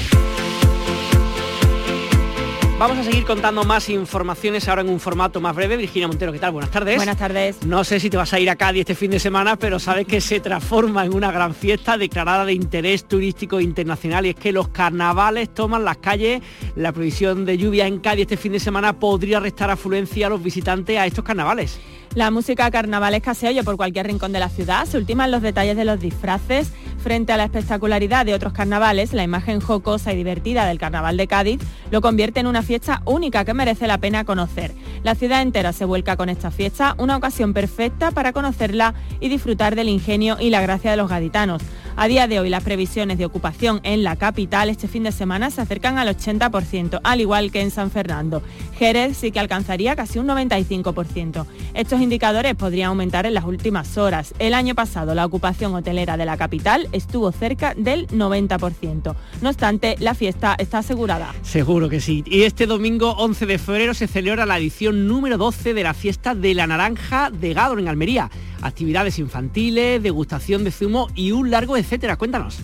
Vamos 2.79 2.99
a 2.99 3.05
seguir 3.05 3.25
contando 3.25 3.65
más 3.65 3.89
informaciones 3.89 4.69
ahora 4.69 4.83
en 4.83 4.91
un 4.91 5.01
formato 5.01 5.41
más 5.41 5.57
breve. 5.57 5.79
Virginia 5.79 6.09
Montero, 6.09 6.31
¿qué 6.31 6.39
tal? 6.39 6.53
Buenas 6.53 6.71
tardes. 6.71 6.97
Buenas 6.97 7.17
tardes. 7.17 7.65
No 7.65 7.85
sé 7.85 7.99
si 8.01 8.11
te 8.11 8.19
vas 8.19 8.35
a 8.35 8.39
ir 8.39 8.51
a 8.51 8.57
Cádiz 8.57 8.81
este 8.81 8.95
fin 8.95 9.11
de 9.11 9.19
semana, 9.19 9.57
pero 9.57 9.79
sabes 9.79 10.07
que 10.07 10.21
se 10.21 10.41
transforma 10.41 11.07
en 11.07 11.15
una 11.15 11.33
gran 11.33 11.55
fiesta 11.55 11.97
declarada 11.97 12.45
de 12.45 12.53
interés 12.53 13.09
turístico 13.09 13.61
internacional 13.61 14.27
y 14.27 14.31
es 14.31 14.35
que 14.35 14.53
los 14.53 14.69
carnavales 14.69 15.55
toman 15.55 15.87
las 15.87 15.97
calles. 15.97 16.43
La 16.75 16.93
previsión 16.93 17.47
de 17.47 17.57
lluvia 17.57 17.87
en 17.87 17.99
Cádiz 17.99 18.25
este 18.25 18.37
fin 18.37 18.53
de 18.53 18.61
semana 18.61 18.93
podría 18.93 19.41
restar 19.41 19.71
afluencia 19.71 20.27
a 20.27 20.31
los 20.31 20.43
visitantes 20.43 20.99
a 20.99 21.07
estos 21.07 21.25
carnavales. 21.25 21.81
La 22.15 22.31
música 22.31 22.71
carnavalesca 22.71 23.35
se 23.35 23.49
oye 23.49 23.63
por 23.63 23.77
cualquier 23.77 24.07
rincón 24.07 24.33
de 24.33 24.41
la 24.41 24.49
ciudad, 24.49 24.87
se 24.87 24.97
ultiman 24.97 25.31
los 25.31 25.43
detalles 25.43 25.77
de 25.77 25.85
los 25.85 26.01
disfraces. 26.01 26.73
Frente 26.99 27.33
a 27.33 27.37
la 27.37 27.45
espectacularidad 27.45 28.25
de 28.25 28.35
otros 28.35 28.53
carnavales, 28.53 29.13
la 29.13 29.23
imagen 29.23 29.61
jocosa 29.61 30.13
y 30.13 30.17
divertida 30.17 30.67
del 30.67 30.79
Carnaval 30.79 31.17
de 31.17 31.29
Cádiz 31.29 31.61
lo 31.91 32.01
convierte 32.01 32.41
en 32.41 32.47
una 32.47 32.63
fiesta 32.67 33.01
única 33.07 33.45
que 33.45 33.55
merece 33.55 33.87
la 33.87 33.99
pena 33.99 34.25
conocer. 34.25 34.75
La 35.05 35.15
ciudad 35.15 35.41
entera 35.41 35.73
se 35.73 35.85
vuelca 35.85 36.17
con 36.17 36.29
esta 36.29 36.51
fiesta, 36.51 36.95
una 36.99 37.17
ocasión 37.17 37.55
perfecta 37.55 38.11
para 38.11 38.33
conocerla 38.33 38.93
y 39.21 39.29
disfrutar 39.29 39.77
del 39.77 39.89
ingenio 39.89 40.37
y 40.39 40.51
la 40.51 40.61
gracia 40.61 40.91
de 40.91 40.97
los 40.97 41.09
gaditanos. 41.09 41.63
A 41.99 42.09
día 42.09 42.29
de 42.29 42.39
hoy 42.39 42.51
las 42.51 42.63
previsiones 42.63 43.17
de 43.17 43.25
ocupación 43.25 43.81
en 43.83 44.03
la 44.05 44.17
capital 44.17 44.69
este 44.69 44.87
fin 44.87 45.05
de 45.05 45.13
semana 45.13 45.51
se 45.51 45.63
acercan 45.63 45.97
al 45.97 46.15
80%, 46.15 47.01
al 47.03 47.21
igual 47.23 47.51
que 47.51 47.63
en 47.63 47.71
San 47.71 47.91
Fernando. 47.91 48.43
Jerez 48.79 49.17
sí 49.17 49.33
que 49.33 49.41
alcanzaría 49.41 49.97
casi 49.97 50.19
un 50.19 50.27
95%. 50.27 51.47
Estos 51.73 52.03
indicadores 52.03 52.55
podrían 52.55 52.89
aumentar 52.89 53.25
en 53.25 53.33
las 53.33 53.45
últimas 53.45 53.97
horas. 53.97 54.35
El 54.39 54.53
año 54.53 54.75
pasado 54.75 55.15
la 55.15 55.25
ocupación 55.25 55.75
hotelera 55.75 56.19
de 56.19 56.27
la 56.27 56.37
capital 56.37 56.87
estuvo 56.93 57.33
cerca 57.33 57.73
del 57.75 58.07
90%. 58.09 59.15
No 59.41 59.49
obstante, 59.49 59.97
la 59.99 60.13
fiesta 60.13 60.55
está 60.59 60.79
asegurada. 60.79 61.35
Seguro 61.41 61.89
que 61.89 62.03
sí. 62.03 62.23
Y 62.27 62.43
este 62.43 62.67
domingo 62.67 63.13
11 63.13 63.47
de 63.47 63.59
febrero 63.59 63.95
se 63.95 64.07
celebra 64.07 64.45
la 64.45 64.59
edición 64.59 65.09
número 65.09 65.39
12 65.39 65.73
de 65.73 65.83
la 65.83 65.95
fiesta 65.95 66.35
de 66.35 66.53
la 66.53 66.67
naranja 66.67 67.31
de 67.31 67.55
Gado 67.55 67.79
en 67.79 67.89
Almería 67.89 68.31
actividades 68.67 69.19
infantiles, 69.19 70.03
degustación 70.03 70.65
de 70.65 70.71
zumo 70.71 71.09
y 71.15 71.33
un 71.33 71.51
largo 71.51 71.77
etcétera. 71.77 72.17
Cuéntanos. 72.17 72.59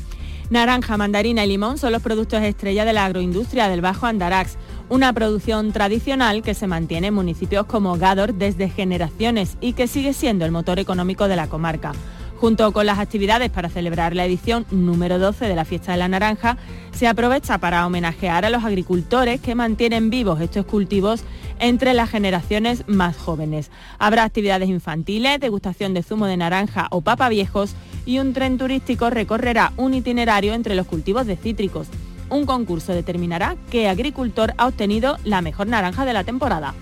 Naranja, 0.50 0.98
mandarina 0.98 1.44
y 1.44 1.48
limón 1.48 1.78
son 1.78 1.92
los 1.92 2.02
productos 2.02 2.42
estrella 2.42 2.84
de 2.84 2.92
la 2.92 3.06
agroindustria 3.06 3.68
del 3.68 3.80
Bajo 3.80 4.04
Andarax, 4.04 4.58
una 4.90 5.10
producción 5.14 5.72
tradicional 5.72 6.42
que 6.42 6.52
se 6.52 6.66
mantiene 6.66 7.06
en 7.06 7.14
municipios 7.14 7.64
como 7.64 7.96
Gádor 7.96 8.34
desde 8.34 8.68
generaciones 8.68 9.56
y 9.62 9.72
que 9.72 9.86
sigue 9.86 10.12
siendo 10.12 10.44
el 10.44 10.52
motor 10.52 10.78
económico 10.78 11.26
de 11.26 11.36
la 11.36 11.48
comarca. 11.48 11.92
Junto 12.42 12.72
con 12.72 12.86
las 12.86 12.98
actividades 12.98 13.50
para 13.50 13.68
celebrar 13.68 14.16
la 14.16 14.24
edición 14.24 14.66
número 14.72 15.20
12 15.20 15.46
de 15.46 15.54
la 15.54 15.64
Fiesta 15.64 15.92
de 15.92 15.98
la 15.98 16.08
Naranja, 16.08 16.56
se 16.90 17.06
aprovecha 17.06 17.58
para 17.58 17.86
homenajear 17.86 18.44
a 18.44 18.50
los 18.50 18.64
agricultores 18.64 19.40
que 19.40 19.54
mantienen 19.54 20.10
vivos 20.10 20.40
estos 20.40 20.66
cultivos 20.66 21.22
entre 21.60 21.94
las 21.94 22.10
generaciones 22.10 22.82
más 22.88 23.16
jóvenes. 23.16 23.70
Habrá 24.00 24.24
actividades 24.24 24.68
infantiles, 24.68 25.38
degustación 25.38 25.94
de 25.94 26.02
zumo 26.02 26.26
de 26.26 26.36
naranja 26.36 26.88
o 26.90 27.00
papa 27.00 27.28
viejos 27.28 27.76
y 28.06 28.18
un 28.18 28.32
tren 28.32 28.58
turístico 28.58 29.08
recorrerá 29.08 29.72
un 29.76 29.94
itinerario 29.94 30.52
entre 30.52 30.74
los 30.74 30.88
cultivos 30.88 31.28
de 31.28 31.36
cítricos. 31.36 31.86
Un 32.28 32.44
concurso 32.44 32.92
determinará 32.92 33.54
qué 33.70 33.88
agricultor 33.88 34.52
ha 34.58 34.66
obtenido 34.66 35.16
la 35.22 35.42
mejor 35.42 35.68
naranja 35.68 36.04
de 36.04 36.12
la 36.12 36.24
temporada. 36.24 36.74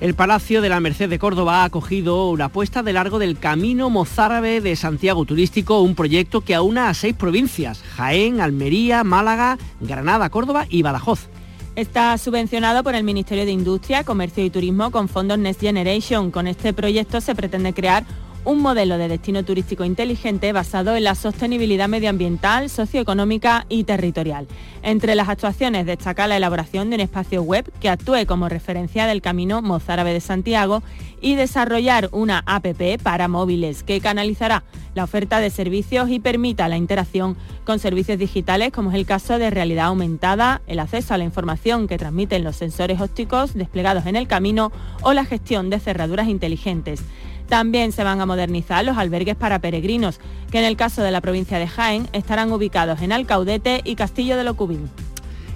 El 0.00 0.14
Palacio 0.14 0.62
de 0.62 0.70
la 0.70 0.80
Merced 0.80 1.10
de 1.10 1.18
Córdoba 1.18 1.60
ha 1.60 1.64
acogido 1.64 2.30
una 2.30 2.46
apuesta 2.46 2.82
de 2.82 2.94
largo 2.94 3.18
del 3.18 3.38
Camino 3.38 3.90
Mozárabe 3.90 4.62
de 4.62 4.74
Santiago 4.74 5.26
Turístico, 5.26 5.82
un 5.82 5.94
proyecto 5.94 6.40
que 6.40 6.54
aúna 6.54 6.88
a 6.88 6.94
seis 6.94 7.14
provincias, 7.14 7.82
Jaén, 7.82 8.40
Almería, 8.40 9.04
Málaga, 9.04 9.58
Granada, 9.78 10.30
Córdoba 10.30 10.64
y 10.70 10.80
Badajoz. 10.80 11.28
Está 11.76 12.16
subvencionado 12.16 12.82
por 12.82 12.94
el 12.94 13.04
Ministerio 13.04 13.44
de 13.44 13.50
Industria, 13.50 14.02
Comercio 14.02 14.42
y 14.42 14.48
Turismo 14.48 14.90
con 14.90 15.06
fondos 15.06 15.38
Next 15.38 15.60
Generation. 15.60 16.30
Con 16.30 16.46
este 16.46 16.72
proyecto 16.72 17.20
se 17.20 17.34
pretende 17.34 17.74
crear 17.74 18.06
un 18.44 18.60
modelo 18.60 18.96
de 18.98 19.08
destino 19.08 19.44
turístico 19.44 19.84
inteligente 19.84 20.52
basado 20.52 20.96
en 20.96 21.04
la 21.04 21.14
sostenibilidad 21.14 21.88
medioambiental, 21.88 22.70
socioeconómica 22.70 23.66
y 23.68 23.84
territorial. 23.84 24.46
Entre 24.82 25.14
las 25.14 25.28
actuaciones 25.28 25.86
destaca 25.86 26.26
la 26.26 26.36
elaboración 26.36 26.88
de 26.88 26.96
un 26.96 27.00
espacio 27.02 27.42
web 27.42 27.70
que 27.80 27.90
actúe 27.90 28.26
como 28.26 28.48
referencia 28.48 29.06
del 29.06 29.20
camino 29.20 29.60
mozárabe 29.60 30.12
de 30.12 30.20
Santiago 30.20 30.82
y 31.20 31.34
desarrollar 31.34 32.08
una 32.12 32.42
APP 32.46 33.02
para 33.02 33.28
móviles 33.28 33.82
que 33.82 34.00
canalizará 34.00 34.64
la 34.94 35.04
oferta 35.04 35.38
de 35.40 35.50
servicios 35.50 36.10
y 36.10 36.18
permita 36.18 36.68
la 36.68 36.76
interacción 36.76 37.36
con 37.64 37.78
servicios 37.78 38.18
digitales 38.18 38.72
como 38.72 38.90
es 38.90 38.96
el 38.96 39.06
caso 39.06 39.38
de 39.38 39.50
realidad 39.50 39.86
aumentada, 39.86 40.62
el 40.66 40.80
acceso 40.80 41.14
a 41.14 41.18
la 41.18 41.24
información 41.24 41.86
que 41.86 41.98
transmiten 41.98 42.42
los 42.42 42.56
sensores 42.56 43.00
ópticos 43.00 43.54
desplegados 43.54 44.06
en 44.06 44.16
el 44.16 44.26
camino 44.26 44.72
o 45.02 45.12
la 45.12 45.24
gestión 45.24 45.70
de 45.70 45.78
cerraduras 45.78 46.28
inteligentes. 46.28 47.02
También 47.50 47.90
se 47.90 48.04
van 48.04 48.20
a 48.20 48.26
modernizar 48.26 48.84
los 48.84 48.96
albergues 48.96 49.34
para 49.34 49.58
peregrinos, 49.58 50.20
que 50.52 50.60
en 50.60 50.64
el 50.64 50.76
caso 50.76 51.02
de 51.02 51.10
la 51.10 51.20
provincia 51.20 51.58
de 51.58 51.66
Jaén 51.66 52.08
estarán 52.12 52.52
ubicados 52.52 53.02
en 53.02 53.10
Alcaudete 53.10 53.80
y 53.84 53.96
Castillo 53.96 54.36
de 54.36 54.44
Locubín. 54.44 54.88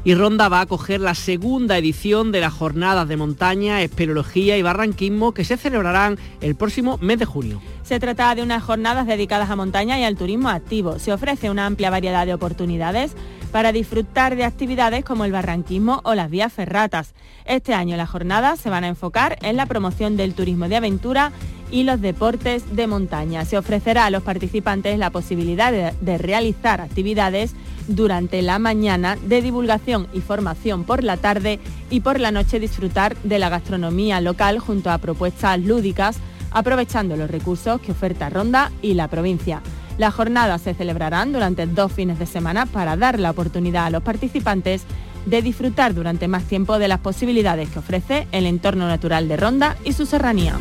Y 0.02 0.14
Ronda 0.14 0.48
va 0.48 0.58
a 0.58 0.62
acoger 0.62 1.00
la 1.00 1.14
segunda 1.14 1.78
edición 1.78 2.32
de 2.32 2.40
las 2.40 2.52
jornadas 2.52 3.06
de 3.06 3.16
montaña, 3.16 3.80
espeleología 3.80 4.58
y 4.58 4.62
barranquismo 4.62 5.32
que 5.32 5.44
se 5.44 5.56
celebrarán 5.56 6.18
el 6.40 6.56
próximo 6.56 6.98
mes 6.98 7.20
de 7.20 7.26
junio. 7.26 7.62
Se 7.84 8.00
trata 8.00 8.34
de 8.34 8.42
unas 8.42 8.64
jornadas 8.64 9.06
dedicadas 9.06 9.48
a 9.48 9.56
montaña 9.56 9.96
y 9.98 10.02
al 10.02 10.16
turismo 10.16 10.48
activo. 10.48 10.98
Se 10.98 11.12
ofrece 11.12 11.48
una 11.48 11.64
amplia 11.64 11.90
variedad 11.90 12.26
de 12.26 12.34
oportunidades 12.34 13.14
para 13.54 13.70
disfrutar 13.70 14.34
de 14.34 14.42
actividades 14.42 15.04
como 15.04 15.24
el 15.24 15.30
barranquismo 15.30 16.00
o 16.02 16.16
las 16.16 16.28
vías 16.28 16.52
ferratas. 16.52 17.14
Este 17.44 17.72
año 17.72 17.96
las 17.96 18.10
jornadas 18.10 18.58
se 18.58 18.68
van 18.68 18.82
a 18.82 18.88
enfocar 18.88 19.38
en 19.42 19.56
la 19.56 19.66
promoción 19.66 20.16
del 20.16 20.34
turismo 20.34 20.68
de 20.68 20.74
aventura 20.74 21.30
y 21.70 21.84
los 21.84 22.00
deportes 22.00 22.74
de 22.74 22.88
montaña. 22.88 23.44
Se 23.44 23.56
ofrecerá 23.56 24.06
a 24.06 24.10
los 24.10 24.24
participantes 24.24 24.98
la 24.98 25.10
posibilidad 25.10 25.70
de, 25.70 26.18
realizar 26.18 26.80
actividades 26.80 27.54
durante 27.86 28.42
la 28.42 28.58
mañana 28.58 29.16
de 29.22 29.40
divulgación 29.40 30.08
y 30.12 30.20
formación 30.20 30.82
por 30.82 31.04
la 31.04 31.16
tarde 31.16 31.60
y 31.90 32.00
por 32.00 32.18
la 32.18 32.32
noche 32.32 32.58
disfrutar 32.58 33.16
de 33.18 33.38
la 33.38 33.50
gastronomía 33.50 34.20
local 34.20 34.58
junto 34.58 34.90
a 34.90 34.98
propuestas 34.98 35.60
lúdicas 35.60 36.18
aprovechando 36.50 37.16
los 37.16 37.30
recursos 37.30 37.80
que 37.80 37.92
oferta 37.92 38.30
Ronda 38.30 38.72
y 38.82 38.94
la 38.94 39.06
provincia. 39.06 39.62
Las 39.98 40.14
jornadas 40.14 40.62
se 40.62 40.74
celebrarán 40.74 41.32
durante 41.32 41.66
dos 41.66 41.92
fines 41.92 42.18
de 42.18 42.26
semana 42.26 42.66
para 42.66 42.96
dar 42.96 43.20
la 43.20 43.30
oportunidad 43.30 43.86
a 43.86 43.90
los 43.90 44.02
participantes 44.02 44.84
de 45.26 45.40
disfrutar 45.40 45.94
durante 45.94 46.28
más 46.28 46.44
tiempo 46.44 46.78
de 46.78 46.88
las 46.88 47.00
posibilidades 47.00 47.68
que 47.70 47.78
ofrece 47.78 48.26
el 48.32 48.46
entorno 48.46 48.88
natural 48.88 49.28
de 49.28 49.36
Ronda 49.36 49.76
y 49.84 49.92
su 49.92 50.06
serranía. 50.06 50.58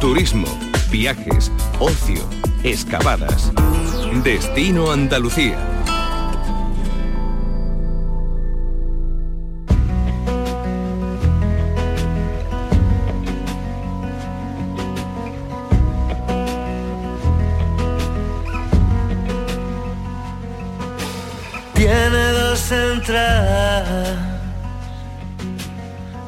Turismo, 0.00 0.46
viajes, 0.90 1.50
ocio, 1.78 2.22
excavadas. 2.62 3.52
Destino 4.22 4.92
Andalucía. 4.92 5.75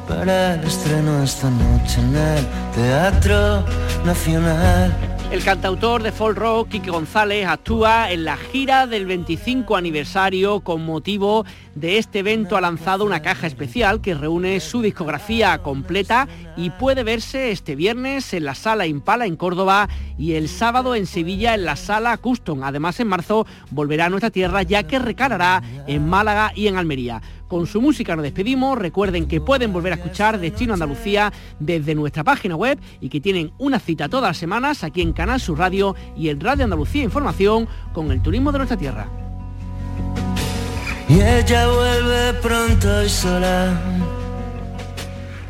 Para 0.07 0.55
el 0.55 0.63
estreno 0.63 1.21
esta 1.23 1.49
noche 1.49 1.99
en 1.99 2.15
el 2.15 2.45
Teatro 2.73 3.65
Nacional. 4.05 4.95
El 5.29 5.43
cantautor 5.43 6.01
de 6.01 6.11
folk 6.13 6.37
rock 6.37 6.69
Kike 6.69 6.89
González 6.89 7.45
actúa 7.45 8.11
en 8.11 8.23
la 8.23 8.37
gira 8.37 8.87
del 8.87 9.05
25 9.05 9.75
aniversario 9.75 10.61
con 10.61 10.85
motivo 10.85 11.45
de 11.75 11.97
este 11.97 12.19
evento 12.19 12.55
ha 12.55 12.61
lanzado 12.61 13.03
una 13.05 13.21
caja 13.21 13.45
especial 13.45 14.01
que 14.01 14.15
reúne 14.15 14.59
su 14.59 14.81
discografía 14.81 15.57
completa 15.59 16.27
y 16.59 16.71
puede 16.71 17.03
verse 17.03 17.51
este 17.51 17.75
viernes 17.75 18.33
en 18.33 18.43
la 18.43 18.53
Sala 18.53 18.85
Impala 18.85 19.25
en 19.25 19.37
Córdoba 19.37 19.87
y 20.17 20.33
el 20.33 20.49
sábado 20.49 20.93
en 20.93 21.05
Sevilla 21.05 21.53
en 21.53 21.63
la 21.63 21.77
Sala 21.77 22.17
Custom. 22.17 22.63
Además 22.63 22.99
en 22.99 23.07
marzo 23.07 23.47
volverá 23.71 24.07
a 24.07 24.09
nuestra 24.09 24.29
tierra 24.29 24.63
ya 24.63 24.83
que 24.83 24.99
recalará 24.99 25.63
en 25.87 26.07
Málaga 26.09 26.51
y 26.53 26.67
en 26.67 26.75
Almería. 26.75 27.21
Con 27.47 27.65
su 27.65 27.81
música 27.81 28.13
nos 28.15 28.23
despedimos. 28.23 28.77
Recuerden 28.77 29.27
que 29.27 29.39
pueden 29.39 29.71
volver 29.71 29.93
a 29.93 29.95
escuchar 29.95 30.37
Destino 30.37 30.73
Andalucía 30.73 31.31
desde 31.59 31.95
nuestra 31.95 32.25
página 32.25 32.57
web 32.57 32.77
y 32.99 33.07
que 33.07 33.21
tienen 33.21 33.53
una 33.57 33.79
cita 33.79 34.09
todas 34.09 34.31
las 34.31 34.37
semanas 34.37 34.83
aquí 34.83 35.01
en 35.01 35.13
Canal 35.13 35.39
Sur 35.39 35.59
Radio 35.59 35.95
y 36.17 36.27
en 36.27 36.41
Radio 36.41 36.65
Andalucía 36.65 37.03
Información 37.03 37.69
con 37.93 38.11
el 38.11 38.21
turismo 38.21 38.51
de 38.51 38.57
nuestra 38.57 38.77
tierra. 38.77 39.07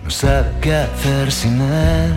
No 0.09 0.15
sabe 0.15 0.51
qué 0.59 0.73
hacer 0.73 1.31
sin 1.31 1.61
él. 1.61 2.13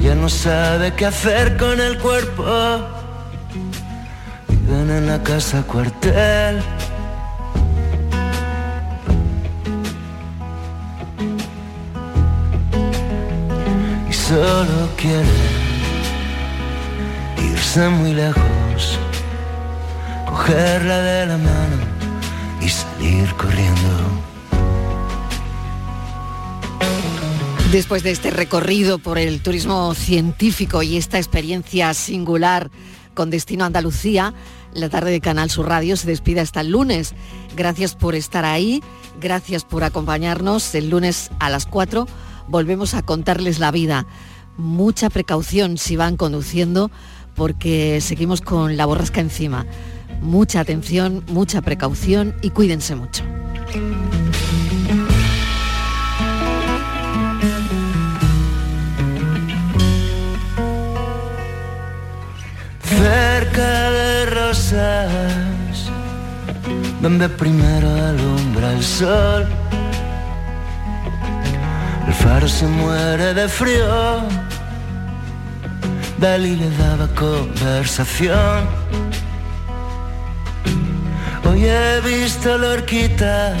Ella 0.00 0.14
no 0.14 0.30
sabe 0.30 0.94
qué 0.94 1.04
hacer 1.04 1.58
con 1.58 1.78
el 1.78 1.98
cuerpo. 1.98 2.42
Viven 4.48 4.90
en 4.90 5.06
la 5.06 5.22
casa 5.22 5.62
cuartel. 5.62 6.62
solo 14.10 14.88
quiere 14.96 15.38
irse 17.52 17.88
muy 17.90 18.14
lejos, 18.14 18.98
cogerla 20.26 20.98
de 20.98 21.26
la 21.26 21.36
mano 21.36 21.76
y 22.62 22.70
salir 22.70 23.28
corriendo. 23.34 24.23
Después 27.74 28.04
de 28.04 28.12
este 28.12 28.30
recorrido 28.30 29.00
por 29.00 29.18
el 29.18 29.42
turismo 29.42 29.94
científico 29.94 30.84
y 30.84 30.96
esta 30.96 31.18
experiencia 31.18 31.92
singular 31.92 32.70
con 33.14 33.30
destino 33.30 33.64
a 33.64 33.66
Andalucía, 33.66 34.32
la 34.74 34.88
tarde 34.88 35.10
de 35.10 35.20
Canal 35.20 35.50
Sur 35.50 35.66
Radio 35.66 35.96
se 35.96 36.06
despide 36.06 36.38
hasta 36.38 36.60
el 36.60 36.70
lunes. 36.70 37.14
Gracias 37.56 37.96
por 37.96 38.14
estar 38.14 38.44
ahí, 38.44 38.80
gracias 39.20 39.64
por 39.64 39.82
acompañarnos 39.82 40.72
el 40.76 40.88
lunes 40.88 41.32
a 41.40 41.50
las 41.50 41.66
4 41.66 42.06
volvemos 42.46 42.94
a 42.94 43.02
contarles 43.02 43.58
la 43.58 43.72
vida. 43.72 44.06
Mucha 44.56 45.10
precaución 45.10 45.76
si 45.76 45.96
van 45.96 46.16
conduciendo 46.16 46.92
porque 47.34 48.00
seguimos 48.00 48.40
con 48.40 48.76
la 48.76 48.86
borrasca 48.86 49.20
encima. 49.20 49.66
Mucha 50.20 50.60
atención, 50.60 51.24
mucha 51.26 51.60
precaución 51.60 52.36
y 52.40 52.50
cuídense 52.50 52.94
mucho. 52.94 53.24
Cerca 63.54 63.90
de 63.90 64.26
rosas, 64.26 65.90
donde 67.00 67.28
primero 67.28 67.88
alumbra 67.88 68.72
el 68.72 68.82
sol 68.82 69.46
el 72.04 72.14
faro 72.14 72.48
se 72.48 72.66
muere 72.66 73.32
de 73.32 73.48
frío. 73.48 74.22
Dalí 76.18 76.56
le 76.56 76.68
daba 76.70 77.06
conversación. 77.14 78.66
Hoy 81.44 81.64
he 81.64 82.00
visto 82.00 82.58
la 82.58 82.70
horquita. 82.70 83.54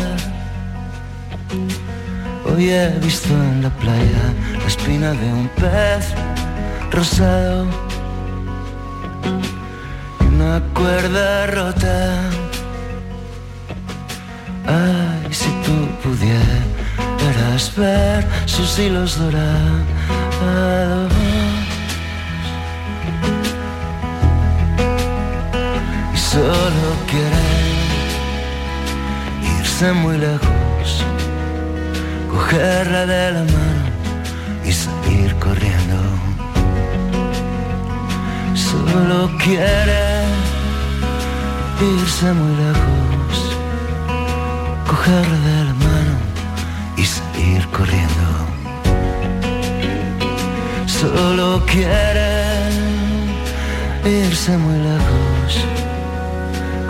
Hoy 2.46 2.70
he 2.70 2.98
visto 3.00 3.32
en 3.32 3.62
la 3.62 3.70
playa 3.70 4.24
la 4.58 4.66
espina 4.66 5.12
de 5.12 5.26
un 5.32 5.48
pez 5.50 6.12
rosado. 6.90 7.93
Una 10.44 10.60
cuerda 10.74 11.46
rota. 11.46 12.20
Ay, 14.66 15.32
si 15.32 15.48
tú 15.64 15.76
pudieras 16.02 17.74
ver 17.76 18.26
sus 18.44 18.78
hilos 18.78 19.18
dorados. 19.18 21.12
Y 26.12 26.18
solo 26.18 26.88
quiere 27.10 27.46
irse 29.58 29.92
muy 29.94 30.18
lejos, 30.18 31.04
cogerla 32.30 33.06
de 33.06 33.32
la 33.32 33.44
mano 33.44 33.84
y 34.62 34.72
salir 34.72 35.34
corriendo. 35.36 36.03
Solo 38.54 39.30
quiere 39.38 40.24
irse 41.80 42.32
muy 42.32 42.56
lejos 42.56 43.04
cogerla 45.04 45.38
de 45.38 45.64
la 45.64 45.74
mano 45.74 46.16
y 46.96 47.04
salir 47.04 47.66
corriendo. 47.68 48.28
Solo 50.86 51.62
quiere 51.66 52.30
irse 54.04 54.56
muy 54.56 54.78
lejos, 54.78 55.50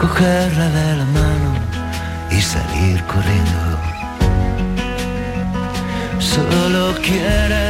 cogerla 0.00 0.68
de 0.68 0.96
la 1.00 1.04
mano 1.06 1.50
y 2.30 2.40
salir 2.40 3.02
corriendo. 3.12 3.62
Solo 6.20 6.94
quiere 7.02 7.66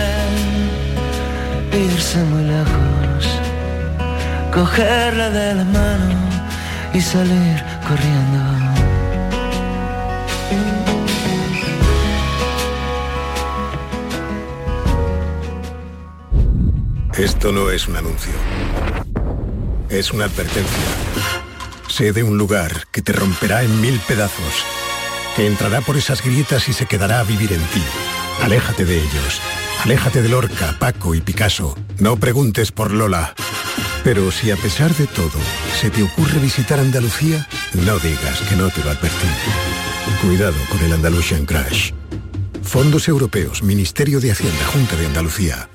irse 1.72 2.18
muy 2.24 2.44
lejos, 2.44 2.73
cogerla 4.54 5.30
de 5.30 5.54
la 5.54 5.64
mano 5.64 6.14
y 6.92 7.00
salir 7.00 7.62
corriendo. 7.88 8.40
Esto 17.18 17.52
no 17.52 17.70
es 17.70 17.88
un 17.88 17.96
anuncio. 17.96 18.32
Es 19.88 20.12
una 20.12 20.26
advertencia. 20.26 20.84
Sé 21.88 22.12
de 22.12 22.22
un 22.22 22.38
lugar 22.38 22.86
que 22.92 23.02
te 23.02 23.12
romperá 23.12 23.62
en 23.62 23.80
mil 23.80 24.00
pedazos, 24.06 24.64
que 25.36 25.46
entrará 25.46 25.80
por 25.80 25.96
esas 25.96 26.22
grietas 26.22 26.68
y 26.68 26.72
se 26.72 26.86
quedará 26.86 27.20
a 27.20 27.24
vivir 27.24 27.52
en 27.52 27.60
ti. 27.60 27.82
Aléjate 28.42 28.84
de 28.84 28.98
ellos. 28.98 29.40
Aléjate 29.84 30.22
de 30.22 30.28
Lorca, 30.28 30.76
Paco 30.78 31.14
y 31.14 31.20
Picasso. 31.20 31.76
No 31.98 32.16
preguntes 32.16 32.72
por 32.72 32.92
Lola. 32.92 33.34
Pero 34.04 34.30
si 34.30 34.50
a 34.50 34.56
pesar 34.56 34.94
de 34.94 35.06
todo 35.06 35.40
se 35.80 35.90
te 35.90 36.02
ocurre 36.02 36.38
visitar 36.38 36.78
Andalucía, 36.78 37.48
no 37.86 37.98
digas 37.98 38.38
que 38.48 38.54
no 38.54 38.68
te 38.68 38.84
lo 38.84 38.90
advertí. 38.90 39.28
Cuidado 40.20 40.56
con 40.70 40.78
el 40.84 40.92
Andalusian 40.92 41.46
Crash. 41.46 41.92
Fondos 42.62 43.08
Europeos, 43.08 43.62
Ministerio 43.62 44.20
de 44.20 44.30
Hacienda, 44.30 44.66
Junta 44.66 44.96
de 44.96 45.06
Andalucía. 45.06 45.68